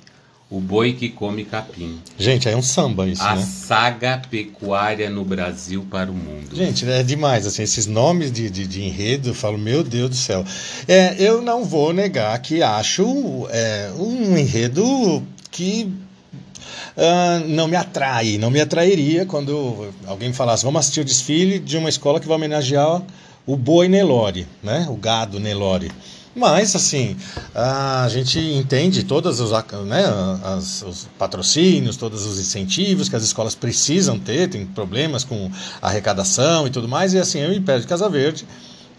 [0.49, 1.99] o boi que come capim.
[2.17, 3.43] Gente, é um samba isso, A né?
[3.43, 6.55] saga pecuária no Brasil para o mundo.
[6.55, 10.17] Gente, é demais, assim, esses nomes de, de, de enredo, eu falo, meu Deus do
[10.17, 10.45] céu.
[10.87, 15.93] É, eu não vou negar que acho é, um enredo que
[16.97, 21.77] ah, não me atrai, não me atrairia quando alguém falasse, vamos assistir o desfile de
[21.77, 23.03] uma escola que vai homenagear
[23.47, 24.87] o boi Nelore, né?
[24.91, 25.91] O gado Nelore.
[26.37, 27.17] Mas, assim,
[27.55, 29.51] a gente entende todos os,
[29.87, 30.05] né,
[30.45, 35.51] as- os patrocínios, todos os incentivos que as escolas precisam ter, tem problemas com
[35.83, 38.47] arrecadação e tudo mais, e assim, o Império de Casa Verde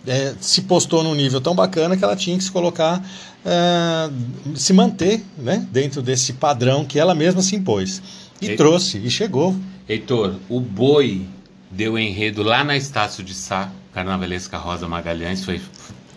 [0.07, 3.01] é, se postou num nível tão bacana que ela tinha que se colocar,
[3.45, 4.09] é,
[4.55, 8.01] se manter né, dentro desse padrão que ela mesma se impôs.
[8.41, 9.55] E E- trouxe, e chegou.
[9.87, 11.25] Heitor, o boi
[11.71, 15.59] deu enredo lá na Estácio de Sá, Carnavalesca Rosa Magalhães, foi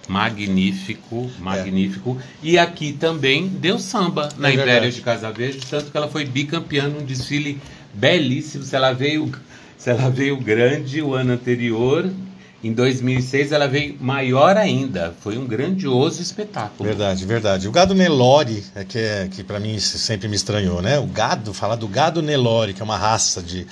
[0.09, 2.19] magnífico, magnífico.
[2.43, 6.25] E aqui também deu samba na É Império de Casa Verde, tanto que ela foi
[6.25, 7.61] bicampeã num desfile
[7.95, 8.65] belíssimo.
[8.65, 9.31] Se ela veio,
[9.79, 12.11] se ela veio grande o ano anterior,
[12.63, 15.15] em 2006 ela veio maior ainda.
[15.21, 16.89] Foi um grandioso espetáculo.
[16.89, 17.69] Verdade, verdade.
[17.69, 20.99] O gado Nelore, é que, é, que para mim sempre me estranhou, né?
[20.99, 23.67] O gado, falar do gado Nelore, que é uma raça de,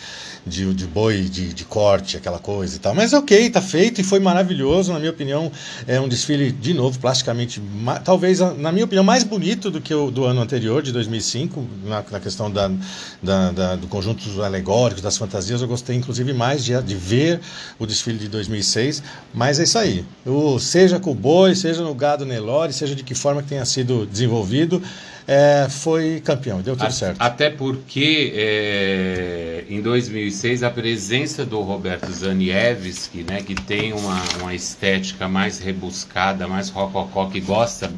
[0.46, 2.94] de, de boi de, de corte, aquela coisa e tal.
[2.94, 5.50] Mas ok, tá feito e foi maravilhoso, na minha opinião.
[5.86, 7.60] É um desfile, de novo, plasticamente,
[8.04, 12.04] talvez, na minha opinião, mais bonito do que o do ano anterior, de 2005, na,
[12.10, 12.70] na questão da,
[13.22, 15.60] da, da- do conjunto alegórico, das fantasias.
[15.62, 17.40] Eu gostei, inclusive, mais de, de ver
[17.78, 19.02] o desfile de 2006.
[19.34, 20.04] Mas é isso aí.
[20.24, 23.64] O, seja com o boi, seja no gado Nelore, seja de que forma que tenha
[23.64, 24.82] sido desenvolvido,
[25.32, 27.16] é, foi campeão, deu tudo A- certo.
[27.20, 34.52] Até porque é, em 2006 a presença do Roberto Zaniewski, né, que tem uma, uma
[34.52, 37.92] estética mais rebuscada, mais rococó, que gosta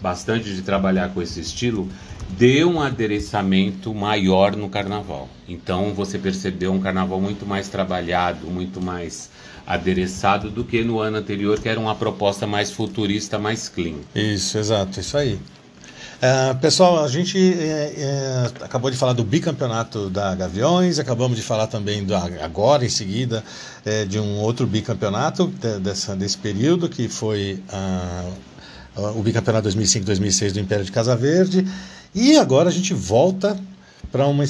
[0.00, 1.88] bastante de trabalhar com esse estilo,
[2.30, 5.28] deu um adereçamento maior no carnaval.
[5.46, 9.28] Então você percebeu um carnaval muito mais trabalhado, muito mais
[9.66, 13.96] adereçado do que no ano anterior, que era uma proposta mais futurista, mais clean.
[14.14, 15.38] Isso, exato, isso aí.
[16.20, 21.44] É, pessoal, a gente é, é, acabou de falar do bicampeonato da Gaviões, acabamos de
[21.44, 23.44] falar também do, agora em seguida
[23.84, 28.24] é, de um outro bicampeonato de- dessa, desse período que foi ah,
[29.14, 31.64] o bicampeonato 2005-2006 do Império de Casa Verde
[32.12, 33.56] e agora a gente volta
[34.10, 34.42] para uma,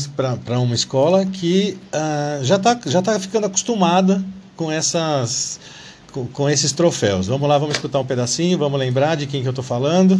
[0.60, 4.24] uma escola que ah, já está já tá ficando acostumada
[4.56, 5.60] com essas
[6.12, 7.26] com, com esses troféus.
[7.26, 10.18] Vamos lá, vamos escutar um pedacinho, vamos lembrar de quem que eu estou falando.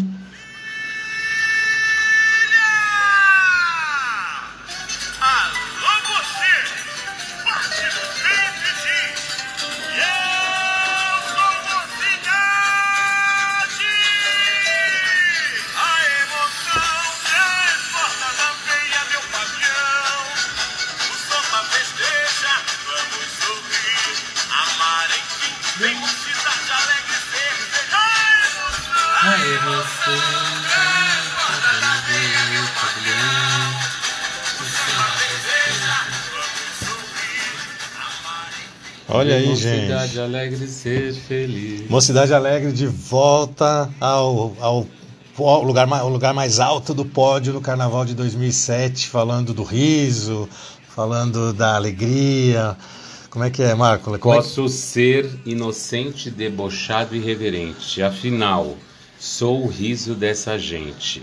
[41.89, 44.87] Mocidade Alegre de volta ao, ao
[45.35, 49.55] pó- o lugar, ma- o lugar mais alto do pódio do Carnaval de 2007, falando
[49.55, 50.49] do riso,
[50.95, 52.77] falando da alegria.
[53.31, 54.05] Como é que é, Marco?
[54.19, 58.03] Como é Posso ser inocente, debochado e reverente.
[58.03, 58.77] Afinal,
[59.19, 61.23] sou o riso dessa gente.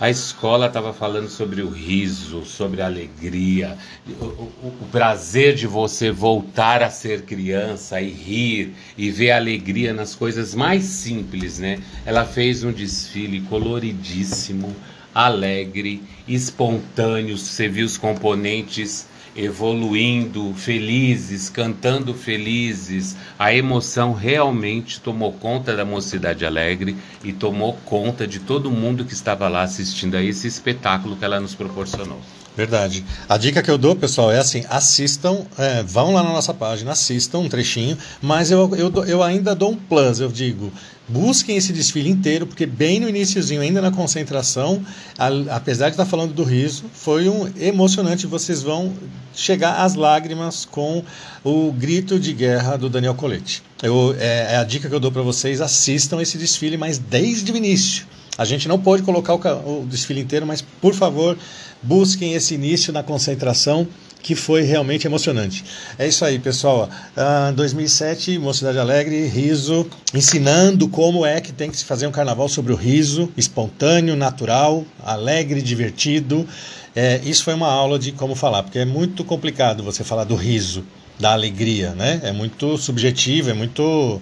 [0.00, 3.76] A escola estava falando sobre o riso, sobre a alegria,
[4.06, 9.92] o, o- o prazer de você voltar a ser criança e rir e ver alegria
[9.92, 11.80] nas coisas mais simples, né?
[12.06, 14.74] Ela fez um desfile coloridíssimo,
[15.12, 17.36] alegre, espontâneo.
[17.36, 19.06] Você viu os componentes
[19.38, 23.16] evoluindo, felizes, cantando felizes.
[23.38, 29.14] A emoção realmente tomou conta da Mocidade Alegre e tomou conta de todo mundo que
[29.14, 32.20] estava lá assistindo a esse espetáculo que ela nos proporcionou.
[32.56, 33.04] Verdade.
[33.28, 36.90] A dica que eu dou, pessoal, é assim: assistam, é, vão lá na nossa página,
[36.90, 40.72] assistam um trechinho, mas eu, eu, eu ainda dou um plus, eu digo.
[41.08, 44.84] Busquem esse desfile inteiro, porque bem no iníciozinho, ainda na concentração,
[45.18, 48.26] a- apesar de estar falando do riso, foi um emocionante.
[48.26, 48.92] Vocês vão
[49.34, 51.02] chegar às lágrimas com
[51.42, 53.62] o grito de guerra do Daniel Colete.
[53.82, 57.50] Eu, é, é a dica que eu dou para vocês: assistam esse desfile, mas desde
[57.52, 58.06] o início.
[58.36, 61.36] A gente não pode colocar o, o desfile inteiro, mas por favor,
[61.82, 63.88] busquem esse início na concentração
[64.28, 65.64] que foi realmente emocionante.
[65.98, 66.90] É isso aí, pessoal.
[67.16, 72.46] Ah, 2007, Mocidade Alegre, riso, ensinando como é que tem que se fazer um carnaval
[72.46, 76.46] sobre o riso, espontâneo, natural, alegre, divertido.
[76.94, 80.34] É, isso foi uma aula de como falar, porque é muito complicado você falar do
[80.34, 80.84] riso,
[81.18, 82.20] da alegria, né?
[82.22, 84.20] É muito subjetivo, é muito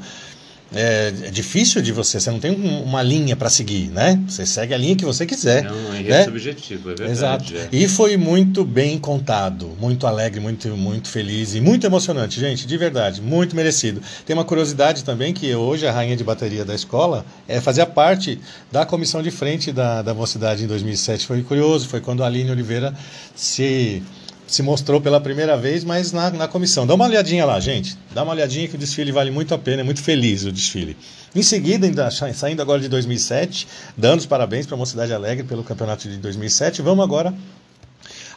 [0.74, 4.20] é, é difícil de você, você não tem um- uma linha para seguir, né?
[4.28, 5.64] Você segue a linha que você quiser.
[5.64, 6.24] É um enredo né?
[6.24, 7.12] subjetivo, é verdade.
[7.12, 7.54] Exato.
[7.56, 7.68] é.
[7.70, 12.76] E foi muito bem contado, muito alegre, muito, muito feliz e muito emocionante, gente, de
[12.76, 14.02] verdade, muito merecido.
[14.26, 18.40] Tem uma curiosidade também que hoje a rainha de bateria da escola é, fazia parte
[18.72, 21.26] da comissão de frente da, da mocidade em 2007.
[21.26, 22.92] Foi curioso, foi quando a Aline Oliveira
[23.34, 24.02] se,
[24.46, 26.86] se mostrou pela primeira vez, mas na, na comissão.
[26.86, 27.96] Dá uma olhadinha lá, gente.
[28.14, 30.96] Dá uma olhadinha que o desfile vale muito a pena, é muito feliz o desfile.
[31.34, 33.66] Em seguida, ainda sa- saindo agora de 2007,
[33.96, 37.34] dando os parabéns para a Mocidade Alegre pelo campeonato de 2007, vamos agora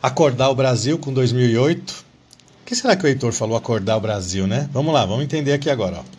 [0.01, 2.05] acordar o Brasil com 2008.
[2.62, 4.70] O que será que o Heitor falou acordar o Brasil, né?
[4.74, 5.97] Vamos lá, vamos entender aqui agora.
[5.99, 6.18] Ó.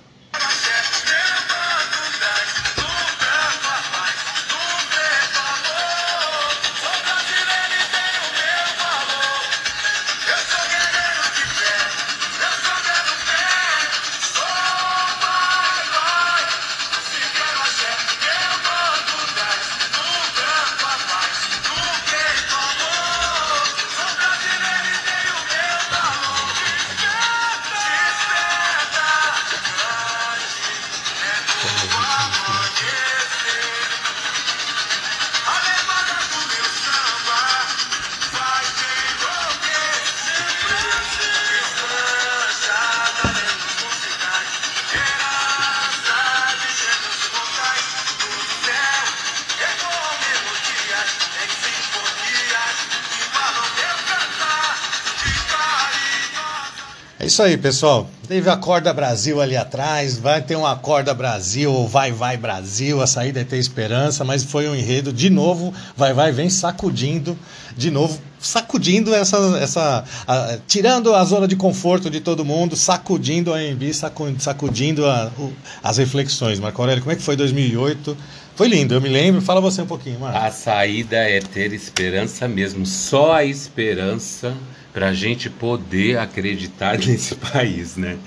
[57.30, 58.10] isso aí, pessoal.
[58.26, 63.06] Teve a Corda Brasil ali atrás, vai ter uma Corda Brasil, Vai Vai Brasil, a
[63.06, 67.38] saída é ter esperança, mas foi um enredo, de novo, Vai Vai vem sacudindo,
[67.76, 73.54] de novo, sacudindo essa, essa a- tirando a zona de conforto de todo mundo, sacudindo
[73.54, 75.52] a AMB, sacu- sacudindo a- o-
[75.84, 76.58] as reflexões.
[76.58, 78.16] Marco Aurélio, como é que foi 2008?
[78.60, 79.40] Foi lindo, eu me lembro.
[79.40, 80.36] Fala você um pouquinho, Marco.
[80.36, 84.54] A saída é ter esperança mesmo, só a esperança
[84.92, 88.18] para a gente poder acreditar nesse país, né?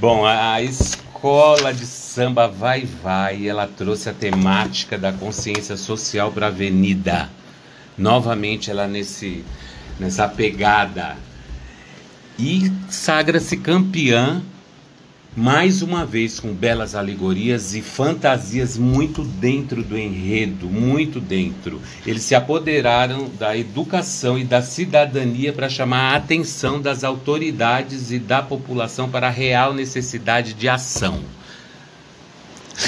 [0.00, 6.32] Bom, a, a escola de samba Vai Vai, ela trouxe a temática da consciência social
[6.32, 7.30] para a avenida.
[7.96, 9.44] Novamente ela nesse,
[10.00, 11.16] nessa pegada.
[12.36, 14.42] E sagra-se campeã
[15.38, 21.80] mais uma vez com belas alegorias e fantasias muito dentro do enredo, muito dentro.
[22.04, 28.18] Eles se apoderaram da educação e da cidadania para chamar a atenção das autoridades e
[28.18, 31.20] da população para a real necessidade de ação.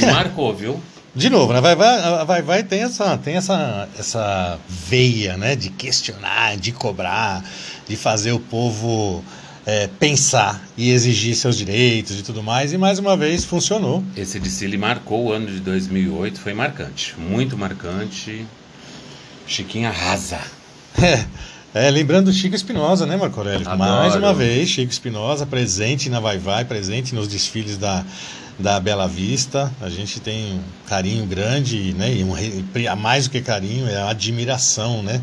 [0.13, 0.81] Marcou, viu?
[1.15, 1.61] De novo, né?
[1.61, 5.55] Vai Vai, vai, vai tem, essa, tem essa, essa veia né?
[5.55, 7.45] de questionar, de cobrar,
[7.89, 9.23] de fazer o povo
[9.71, 12.73] é, pensar e exigir seus direitos e tudo mais.
[12.73, 14.03] E mais uma vez funcionou.
[14.17, 18.45] Esse desfile marcou o ano de 2008, foi marcante, muito marcante.
[19.47, 20.41] Chiquinha arrasa.
[21.01, 21.25] É,
[21.87, 23.69] é, lembrando Chico Espinosa, né, Marco Aurélio?
[23.69, 23.79] Adoro.
[23.79, 28.05] Mais uma vez, Chico Espinosa presente na Vai Vai, presente nos desfiles da,
[28.59, 29.73] da Bela Vista.
[29.81, 32.13] A gente tem um carinho grande, né?
[32.13, 35.23] E um, e mais do que carinho, é admiração, né?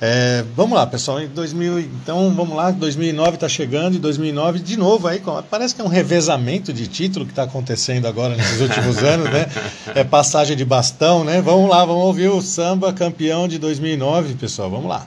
[0.00, 1.20] É, vamos lá, pessoal.
[1.20, 2.70] Em 2000, então, vamos lá.
[2.70, 5.22] 2009 está chegando e 2009 de novo aí.
[5.50, 9.46] Parece que é um revezamento de título que está acontecendo agora nesses últimos anos, né?
[9.94, 11.40] É passagem de bastão, né?
[11.40, 14.70] Vamos lá, vamos ouvir o samba campeão de 2009, pessoal.
[14.70, 15.06] Vamos lá.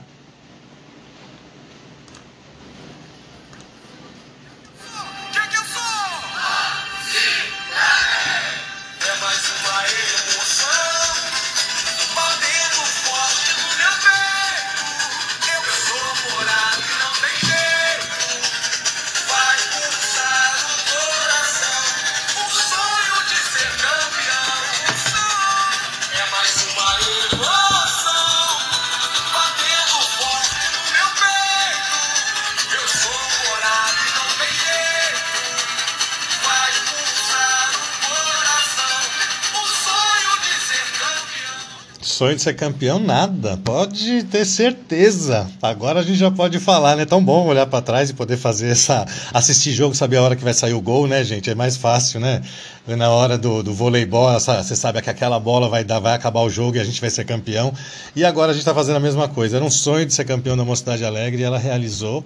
[42.18, 43.56] Sonho de ser campeão, nada.
[43.58, 45.48] Pode ter certeza.
[45.62, 47.04] Agora a gente já pode falar, né?
[47.04, 49.06] Tão bom olhar para trás e poder fazer essa.
[49.32, 51.48] assistir jogo, saber a hora que vai sair o gol, né, gente?
[51.48, 52.42] É mais fácil, né?
[52.88, 56.50] Na hora do, do voleibol, você sabe que aquela bola vai dar, vai acabar o
[56.50, 57.72] jogo e a gente vai ser campeão.
[58.16, 59.54] E agora a gente está fazendo a mesma coisa.
[59.54, 62.24] Era um sonho de ser campeão da Mocidade Alegre e ela realizou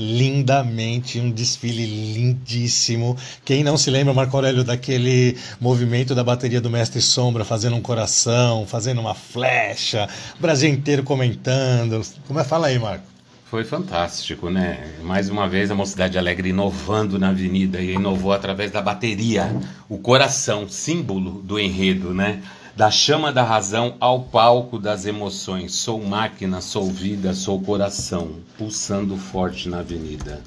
[0.00, 3.16] lindamente, um desfile lindíssimo.
[3.44, 7.82] Quem não se lembra, Marco Aurélio, daquele movimento da bateria do Mestre Sombra, fazendo um
[7.82, 12.02] coração, fazendo uma flecha, o Brasil inteiro comentando.
[12.26, 12.44] Como é?
[12.44, 13.04] Fala aí, Marco.
[13.50, 14.78] Foi fantástico, né?
[15.02, 19.52] Mais uma vez a Mocidade Alegre inovando na avenida e inovou através da bateria,
[19.88, 22.40] o coração, símbolo do enredo, né?
[22.76, 25.74] Da chama da razão ao palco das emoções.
[25.74, 30.42] Sou máquina, sou vida, sou coração, pulsando forte na avenida.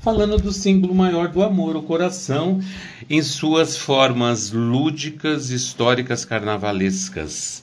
[0.00, 2.60] Falando do símbolo maior do amor, o coração,
[3.10, 7.62] em suas formas lúdicas, históricas, carnavalescas.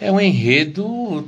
[0.00, 1.26] É um enredo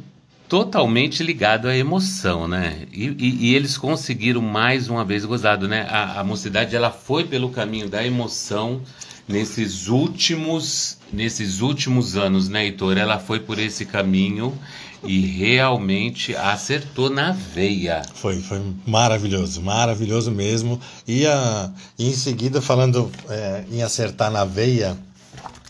[0.48, 2.86] totalmente ligado à emoção, né?
[2.92, 5.86] E, e- e eles conseguiram mais uma vez gozado, né?
[5.88, 8.82] A, a mocidade ela foi pelo caminho da emoção
[9.28, 12.96] nesses últimos nesses últimos anos, né, Heitor?
[12.96, 14.56] Ela foi por esse caminho
[15.04, 18.02] e realmente acertou na veia.
[18.14, 20.80] Foi, foi maravilhoso, maravilhoso mesmo.
[21.06, 24.96] E, a, e em seguida, falando é, em acertar na veia,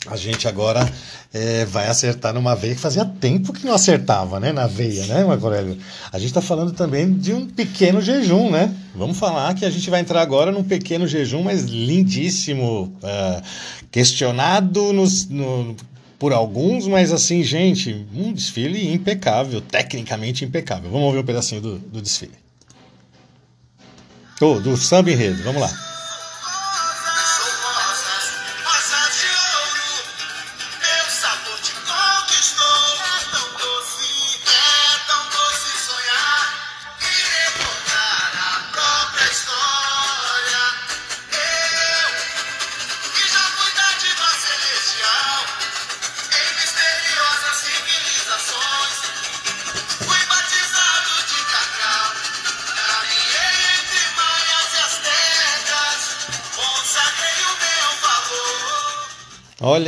[0.07, 0.91] a gente agora
[1.35, 4.53] é, vai acertar numa veia que fazia tempo que não acertava, né?
[4.53, 5.49] Na veia, né, Marco?
[5.49, 8.75] A gente está falando também de um pequeno jejum, né?
[8.95, 13.43] Vamos falar que a gente vai entrar agora num pequeno jejum, mas lindíssimo, é,
[13.91, 15.75] questionado nos, no,
[16.19, 20.91] por alguns, mas assim, gente, um desfile impecável, tecnicamente impecável.
[20.91, 22.43] Vamos ouvir um pedacinho do, do desfile.
[24.39, 25.92] Oh, do samba enredo, vamos lá.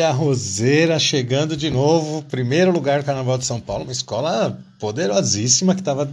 [0.05, 4.59] Olha a Roseira chegando de novo, primeiro lugar do Carnaval de São Paulo, uma escola
[4.79, 6.11] poderosíssima que estava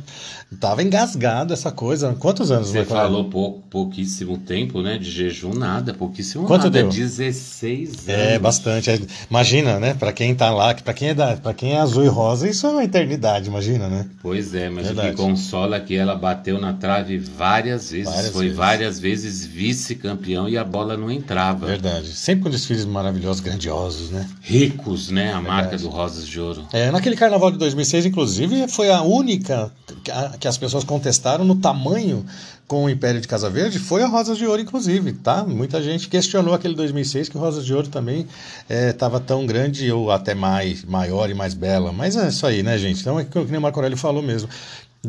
[0.59, 2.15] tava engasgado essa coisa.
[2.17, 4.97] Quantos anos Você falou pouco, pouquíssimo tempo, né?
[4.97, 6.79] De jejum, nada, pouquíssimo Quanto nada.
[6.83, 6.89] deu?
[6.89, 8.07] 16 anos.
[8.07, 8.89] É, bastante.
[8.89, 9.93] É, Imagina, né?
[9.93, 12.65] Para quem tá lá, para quem é da, para quem é azul e rosa, isso
[12.65, 14.07] é uma eternidade, imagina, né?
[14.21, 15.09] Pois é, mas Verdade.
[15.09, 18.57] o que consola é que ela bateu na trave várias vezes, Várias foi vezes.
[18.57, 21.65] várias vezes vice-campeão e a bola não entrava.
[21.65, 22.07] Verdade.
[22.13, 24.29] Sempre com desfiles maravilhosos, grandiosos, né?
[24.41, 25.33] Ricos, né?
[25.33, 26.67] A marca do Rosas de Ouro.
[26.71, 29.71] É, naquele carnaval de 2006, inclusive, foi a única
[30.03, 32.25] que, que as pessoas contestaram no tamanho
[32.71, 35.43] com o Império de Casa Verde, foi a Rosas de Ouro, inclusive, tá?
[35.43, 38.25] Muita gente questionou aquele 2006 que o Rosas de Ouro também
[38.69, 41.91] estava tão grande ou até mais maior e mais bela.
[41.91, 43.01] Mas é isso aí, né, gente?
[43.01, 44.47] Então é que nem o Marco Aurélio falou mesmo.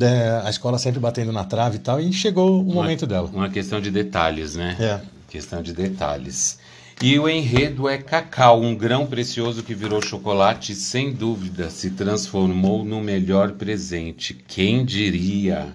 [0.00, 3.30] É, a escola sempre batendo na trave e tal, e chegou o momento dela.
[3.32, 4.76] Uma questão de detalhes, né?
[4.80, 5.00] É.
[5.28, 6.58] Questão de detalhes.
[7.02, 11.90] E o enredo é cacau, um grão precioso que virou chocolate e, sem dúvida, se
[11.90, 14.32] transformou no melhor presente.
[14.32, 15.72] Quem diria?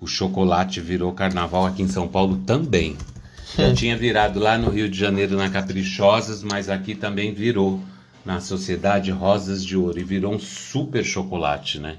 [0.00, 2.96] O chocolate virou carnaval aqui em São Paulo também.
[3.54, 7.78] Já tinha virado lá no Rio de Janeiro na Caprichosas, mas aqui também virou
[8.24, 11.98] na Sociedade Rosas de Ouro e virou um super chocolate, né?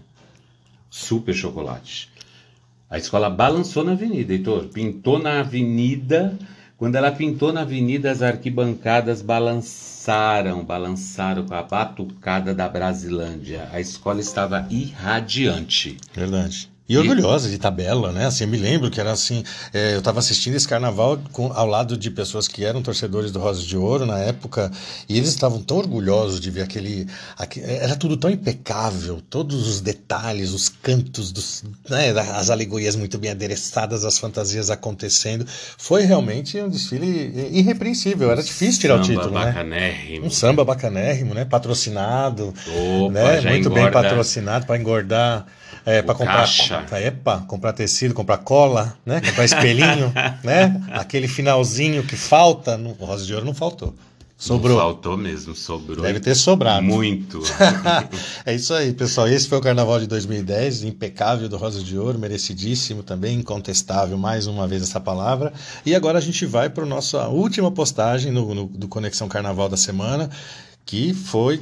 [0.89, 2.10] Super chocolate.
[2.89, 4.64] A escola balançou na avenida, Heitor.
[4.70, 6.36] Pintou na avenida
[6.78, 13.67] Quando ela pintou na avenida, as arquibancadas balançaram, balançaram com a batucada da Brasilândia.
[13.73, 15.97] A escola estava irradiante.
[16.13, 16.69] Verdade.
[16.89, 18.25] E orgulhosa de tabela, né?
[18.27, 19.43] Assim, eu me lembro que era assim.
[19.73, 23.39] é, eu estava assistindo esse carnaval com, ao lado de pessoas que eram torcedores do
[23.39, 24.71] Rosa de Ouro na época,
[25.09, 27.05] e eles estavam tão orgulhosos de ver aquele.
[27.38, 33.17] aque- era tudo tão impecável, todos os detalhes, os cantos, dos, né, as alegorias muito
[33.17, 35.45] bem adereçadas, as fantasias acontecendo.
[35.77, 38.31] Foi realmente um desfile irrepreensível.
[38.31, 39.45] Era difícil tirar o Samba título, né?
[39.47, 40.25] bacanérrimo.
[40.25, 41.43] Um samba bacanérrimo, né?
[41.45, 42.53] Patrocinado
[43.01, 43.41] Opa, né?
[43.41, 43.91] Muito bem engorda.
[43.91, 45.45] patrocinado para engordar,
[45.88, 46.85] é, para comprar, caixa.
[47.01, 49.21] epa, comprar tecido, comprar cola, né?
[49.21, 50.11] Comprar espelhinho,
[50.43, 50.81] né?
[50.91, 53.95] Aquele finalzinho que falta, no o Rosa de Ouro não faltou.
[54.39, 54.75] Sobrou.
[54.77, 56.03] Não faltou mesmo, sobrou.
[56.03, 56.83] Deve ter sobrado.
[56.83, 57.41] Muito.
[58.45, 59.27] é isso aí, pessoal.
[59.27, 64.45] Esse foi o Carnaval de 2010, impecável do Rosa de Ouro, merecidíssimo também, incontestável, mais
[64.45, 65.51] uma vez essa palavra.
[65.83, 69.69] E agora a gente vai para a nossa última postagem no, no- do Conexão Carnaval
[69.69, 70.29] da semana,
[70.85, 71.59] que foi.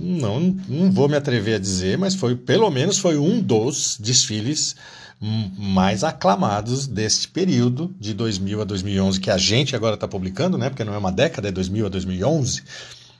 [0.00, 4.76] Não, não vou me atrever a dizer, mas foi pelo menos foi um dos desfiles
[5.20, 10.70] mais aclamados deste período de 2000 a 2011 que a gente agora está publicando, né?
[10.70, 12.62] Porque não é uma década, é 2000 a 2011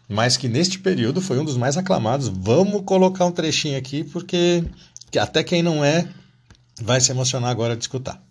[0.09, 2.29] mas que neste período foi um dos mais aclamados.
[2.29, 4.65] Vamos colocar um trechinho aqui, porque
[5.11, 6.09] que até quem não é
[6.81, 8.23] vai se emocionar agora de escutar.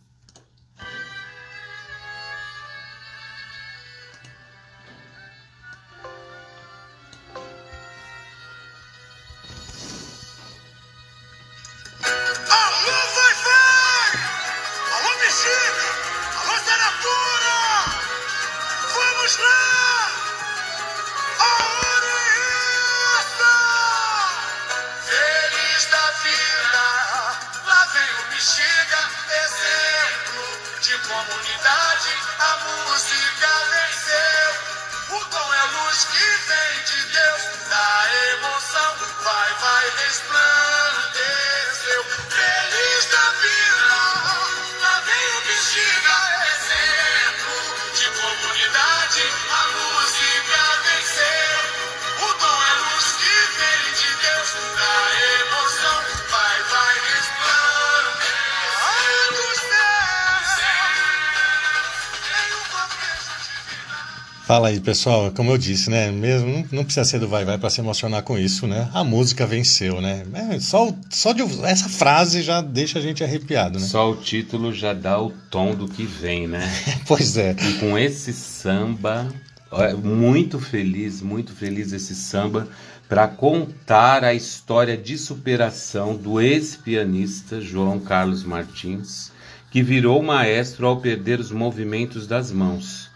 [64.57, 65.31] Fala aí, pessoal.
[65.33, 66.09] Como eu disse, né?
[66.09, 68.89] Mesmo não, não precisa ser do vai vai para se emocionar com isso, né?
[68.91, 70.25] A música venceu, né?
[70.33, 73.85] É, só, só de essa frase já deixa a gente arrepiado, né?
[73.85, 76.67] Só o título já dá o tom do que vem, né?
[77.05, 77.51] Pois é.
[77.51, 79.27] E com esse samba,
[79.69, 82.67] ó, muito feliz, muito feliz esse samba
[83.07, 89.31] para contar a história de superação do ex-pianista João Carlos Martins,
[89.69, 93.15] que virou maestro ao perder os movimentos das mãos.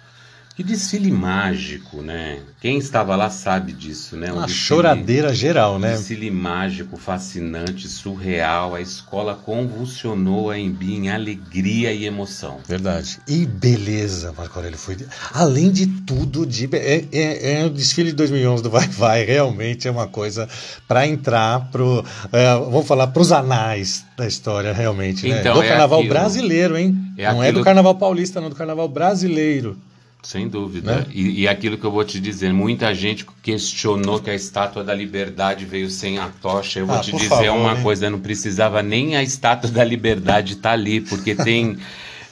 [0.53, 2.39] Que desfile mágico, né?
[2.59, 4.31] Quem estava lá sabe disso, né?
[4.31, 5.93] Um Uma desfile- choradeira geral, né?
[5.93, 8.75] Desfile mágico, fascinante, surreal.
[8.75, 12.59] A escola convulsionou a Embi em alegria e emoção.
[12.67, 13.19] Verdade.
[13.27, 14.77] E beleza, Marco Aurélio.
[14.77, 14.97] Foi,
[15.33, 19.87] além de tudo, de, é, é, é o desfile de 2011 do Vai Vai, realmente
[19.87, 20.49] é uma coisa
[20.85, 25.27] para entrar pro, é, vamos falar, pros anais da história, realmente.
[25.27, 25.39] né?
[25.39, 26.95] Então, do é carnaval aquilo- brasileiro, hein?
[27.17, 29.77] é não é do aquilo- carnaval paulista, não, do carnaval brasileiro.
[30.23, 30.97] Sem dúvida.
[30.97, 31.05] Né?
[31.11, 34.93] E, e aquilo que eu vou te dizer, muita gente questionou que a estátua da
[34.93, 36.79] liberdade veio sem a tocha.
[36.79, 37.81] Eu vou Ah, te dizer favor, uma hein?
[37.83, 41.77] coisa, não precisava nem a estátua da liberdade estar ali, porque tem.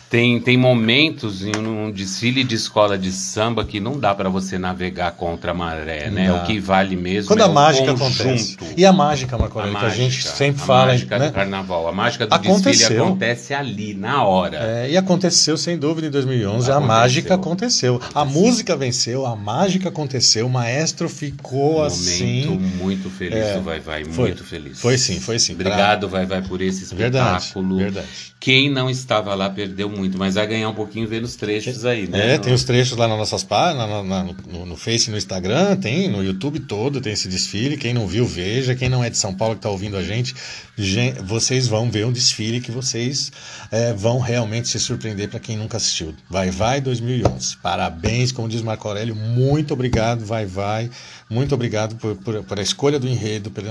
[0.09, 4.57] Tem, tem momentos em um desfile de escola de samba que não dá para você
[4.57, 6.27] navegar contra a maré, né?
[6.29, 6.41] Dá.
[6.41, 8.21] O que vale mesmo Quando é a mágica conjunto.
[8.23, 8.57] acontece.
[8.75, 11.27] E a mágica, A Aurélio, que a gente sempre a fala, mágica né?
[11.27, 13.05] do carnaval, a mágica do desfile Aconteceu.
[13.05, 14.57] acontece ali, na hora.
[14.57, 16.71] É, e aconteceu sem dúvida em 2011.
[16.71, 16.87] A Aconteceu.
[16.87, 18.01] mágica aconteceu.
[18.15, 20.47] A música venceu, a mágica aconteceu.
[20.47, 22.45] O maestro ficou Um assim.
[22.47, 24.29] momento muito feliz É, do Vai Vai, foi.
[24.29, 24.79] muito feliz.
[24.81, 25.53] Foi sim, foi sim.
[25.53, 27.77] Obrigado, Vai Vai, por esse Verdade, espetáculo.
[27.77, 28.07] verdade.
[28.39, 32.07] Quem não estava lá perdeu muito, mas vai ganhar um pouquinho vendo os trechos aí,
[32.07, 32.35] né?
[32.35, 35.75] É, tem os trechos lá nas nossas páginas, na- na- no, no Face no Instagram,
[35.77, 37.75] tem no YouTube todo, tem esse desfile.
[37.77, 38.75] Quem não viu, veja.
[38.75, 40.33] Quem não é de São Paulo que está ouvindo a gente,
[40.77, 43.31] gen- vocês vão ver um desfile que vocês
[43.71, 46.13] é, vão realmente se surpreender para quem nunca assistiu.
[46.29, 47.57] Vai, vai 2011.
[47.57, 50.89] Parabéns, como diz Marco Aurélio, muito obrigado, vai, vai.
[51.29, 53.63] Muito obrigado por, por, por a escolha do enredo, por,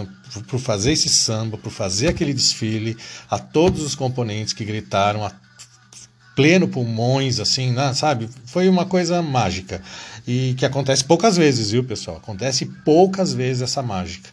[0.44, 2.96] por fazer esse samba, por fazer aquele desfile,
[3.28, 5.32] a todos os componentes que gritaram, a
[6.38, 8.28] pleno pulmões, assim, né, sabe?
[8.44, 9.82] Foi uma coisa mágica.
[10.24, 12.18] E que acontece poucas vezes, viu, pessoal?
[12.18, 14.30] Acontece poucas vezes essa mágica.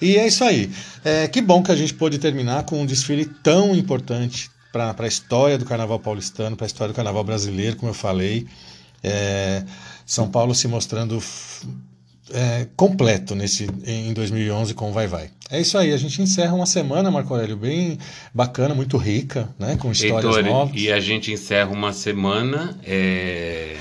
[0.00, 0.70] E é isso aí.
[1.04, 5.06] É, que bom que a gente pôde terminar com um desfile tão importante, para a
[5.06, 8.46] história do carnaval paulistano, para a história do carnaval brasileiro, como eu falei.
[9.02, 9.62] É,
[10.06, 11.22] São Paulo se mostrando
[12.32, 15.30] é, completo nesse em 2011 com o Vai Vai.
[15.50, 17.98] É isso aí, a gente encerra uma semana, Marco Aurélio, bem
[18.34, 20.80] bacana, muito rica, né, com histórias Heitor, novas.
[20.80, 23.76] e a gente encerra uma semana é,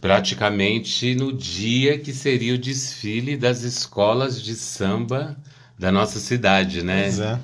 [0.00, 5.36] praticamente no dia que seria o desfile das escolas de samba
[5.78, 7.02] da nossa cidade, né?
[7.02, 7.38] Pois é.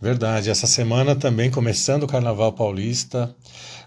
[0.00, 0.48] Verdade.
[0.48, 3.34] Essa semana também começando o Carnaval Paulista,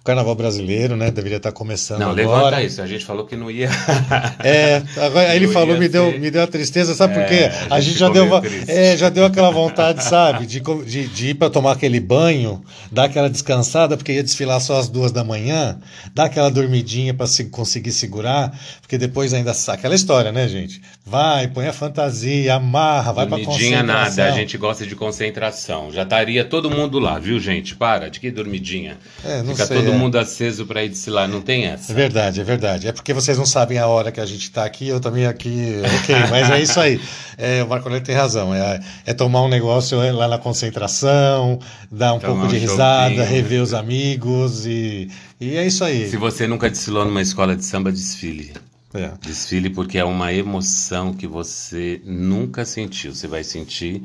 [0.04, 1.10] o Carnaval Brasileiro, né?
[1.10, 2.28] Deveria estar começando Não, agora.
[2.58, 2.82] levanta isso.
[2.82, 3.70] A gente falou que não ia.
[4.44, 7.26] É, agora aí ele Não falou, me deu, me deu a tristeza, sabe por É,
[7.26, 7.56] quê?
[7.70, 10.46] a A gente gente já deu, uma- é, já deu aquela vontade, sabe?
[10.46, 14.78] De, de, de ir para tomar aquele banho, dar aquela descansada, porque ia desfilar só
[14.78, 15.80] às duas da manhã,
[16.14, 18.52] dar aquela dormidinha para se, conseguir segurar,
[18.82, 20.82] porque depois ainda aquela história, né, gente?
[21.06, 24.36] Vai, põe a fantasia, amarra, vai para dormidinha nada, a concentração.
[24.38, 25.92] gente gosta de concentração.
[25.92, 27.76] Já estaria todo mundo lá, viu, gente?
[27.76, 28.98] Para, de que dormidinha?
[29.24, 29.98] É, não Fica sei, todo é.
[29.98, 31.92] mundo aceso pra ir desfilar, não tem essa.
[31.92, 32.88] É verdade, é verdade.
[32.88, 35.82] É porque vocês não sabem a hora que a gente está aqui, eu também aqui,
[36.02, 37.00] ok, mas é isso aí.
[37.38, 38.54] É, o Marco Aurélio tem razão.
[38.54, 41.60] É, é tomar um negócio lá na concentração,
[41.92, 46.10] dar um Tomar pouco de um risada, rever os amigos e, e é isso aí.
[46.10, 48.54] Se você nunca desfilou numa escola de samba, desfile.
[48.94, 49.12] É.
[49.22, 53.14] Desfile porque é uma emoção que você nunca sentiu.
[53.14, 54.04] Você vai sentir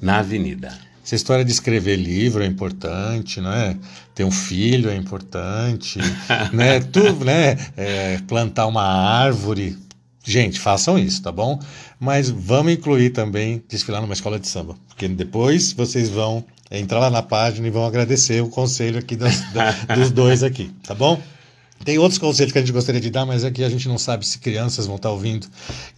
[0.00, 0.72] na avenida.
[1.04, 3.76] Essa história de escrever livro é importante, né?
[4.14, 5.98] Ter um filho é importante,
[6.52, 6.80] né?
[6.80, 7.56] Tudo, né?
[7.76, 9.76] É, plantar uma árvore.
[10.24, 11.60] Gente, façam isso, tá bom?
[12.00, 17.10] Mas vamos incluir também desfilar numa escola de samba, porque depois vocês vão entrar lá
[17.10, 21.20] na página e vão agradecer o conselho aqui das- da- dos dois aqui, tá bom?
[21.84, 24.26] Tem outros conselhos que a gente gostaria de dar, mas aqui a gente não sabe
[24.26, 25.46] se crianças vão estar ouvindo.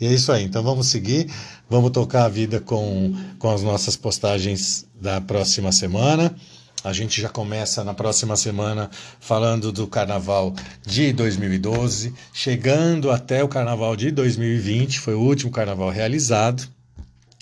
[0.01, 0.45] E é isso aí.
[0.45, 1.31] Então vamos seguir,
[1.68, 6.35] vamos tocar a vida com, com as nossas postagens da próxima semana.
[6.83, 10.55] A gente já começa na próxima semana falando do carnaval
[10.87, 16.76] de 2012, chegando até o carnaval de 2020, foi o último carnaval realizado.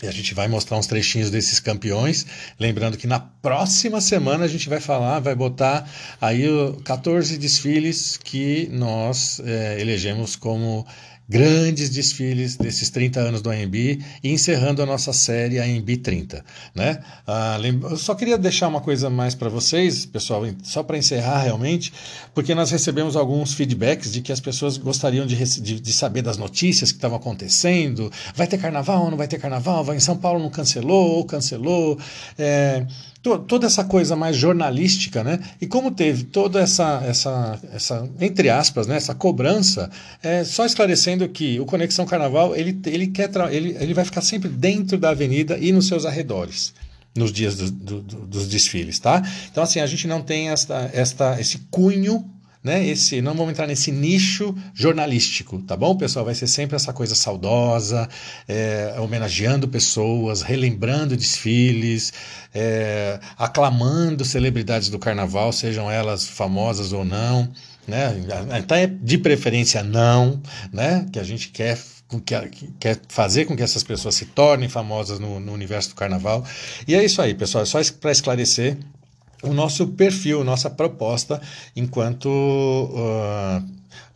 [0.03, 2.26] E a gente vai mostrar uns trechinhos desses campeões.
[2.59, 5.88] Lembrando que na próxima semana a gente vai falar, vai botar
[6.20, 10.84] aí o 14 desfiles que nós eh, elegemos como
[11.28, 13.74] grandes desfiles desses 30 anos do AMB
[14.22, 16.44] e encerrando a nossa série AMB 30.
[16.74, 17.00] Né?
[17.26, 21.92] Ah, eu só queria deixar uma coisa mais para vocês, pessoal, só para encerrar realmente,
[22.34, 26.36] porque nós recebemos alguns feedbacks de que as pessoas gostariam de, de, de saber das
[26.36, 28.12] notícias que estavam acontecendo.
[28.34, 29.82] Vai ter carnaval ou não vai ter carnaval?
[29.84, 31.98] Vai em São Paulo não cancelou ou cancelou?
[32.38, 32.86] É,
[33.24, 35.40] to- toda essa coisa mais jornalística, né?
[35.60, 38.96] E como teve toda essa, essa, essa entre aspas, né?
[38.96, 39.90] essa cobrança,
[40.22, 44.48] é, só esclarecendo que o Conexão Carnaval ele, ele, quer ele, ele vai ficar sempre
[44.48, 46.72] dentro da avenida e nos seus arredores
[47.16, 49.22] nos dias do- do- do- dos desfiles, tá?
[49.50, 52.28] Então assim a gente não tem esta, esta, esse cunho
[52.64, 52.86] né?
[52.88, 56.24] Esse, não vamos entrar nesse nicho jornalístico, tá bom, pessoal?
[56.24, 58.08] Vai ser sempre essa coisa saudosa,
[58.48, 62.10] é, homenageando pessoas, relembrando desfiles,
[62.54, 67.46] é, aclamando celebridades do carnaval, sejam elas famosas ou não,
[67.86, 68.14] né?
[68.50, 70.40] Até de preferência não,
[70.72, 71.06] né?
[71.12, 71.78] Que a gente quer
[72.78, 76.44] quer fazer com que essas pessoas se tornem famosas no, no universo do carnaval.
[76.86, 77.62] E é isso aí, pessoal.
[77.62, 78.76] É só para esclarecer
[79.45, 81.40] o nosso perfil, nossa proposta
[81.76, 83.62] enquanto uh,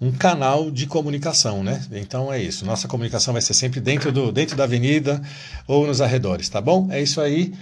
[0.00, 1.84] um canal de comunicação, né?
[1.92, 2.64] Então é isso.
[2.64, 5.20] Nossa comunicação vai ser sempre dentro, do, dentro da avenida
[5.66, 6.88] ou nos arredores, tá bom?
[6.90, 7.52] É isso aí.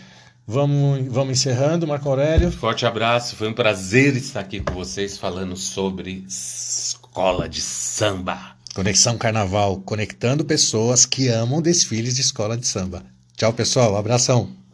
[0.46, 2.52] Vamos, vamos encerrando, Marco Aurélio.
[2.52, 8.54] Forte abraço, foi um prazer estar aqui com vocês falando sobre escola de samba.
[8.72, 13.02] Conexão Carnaval, conectando pessoas que amam desfiles de escola de samba.
[13.36, 13.96] Tchau, pessoal.
[13.96, 14.65] Abração.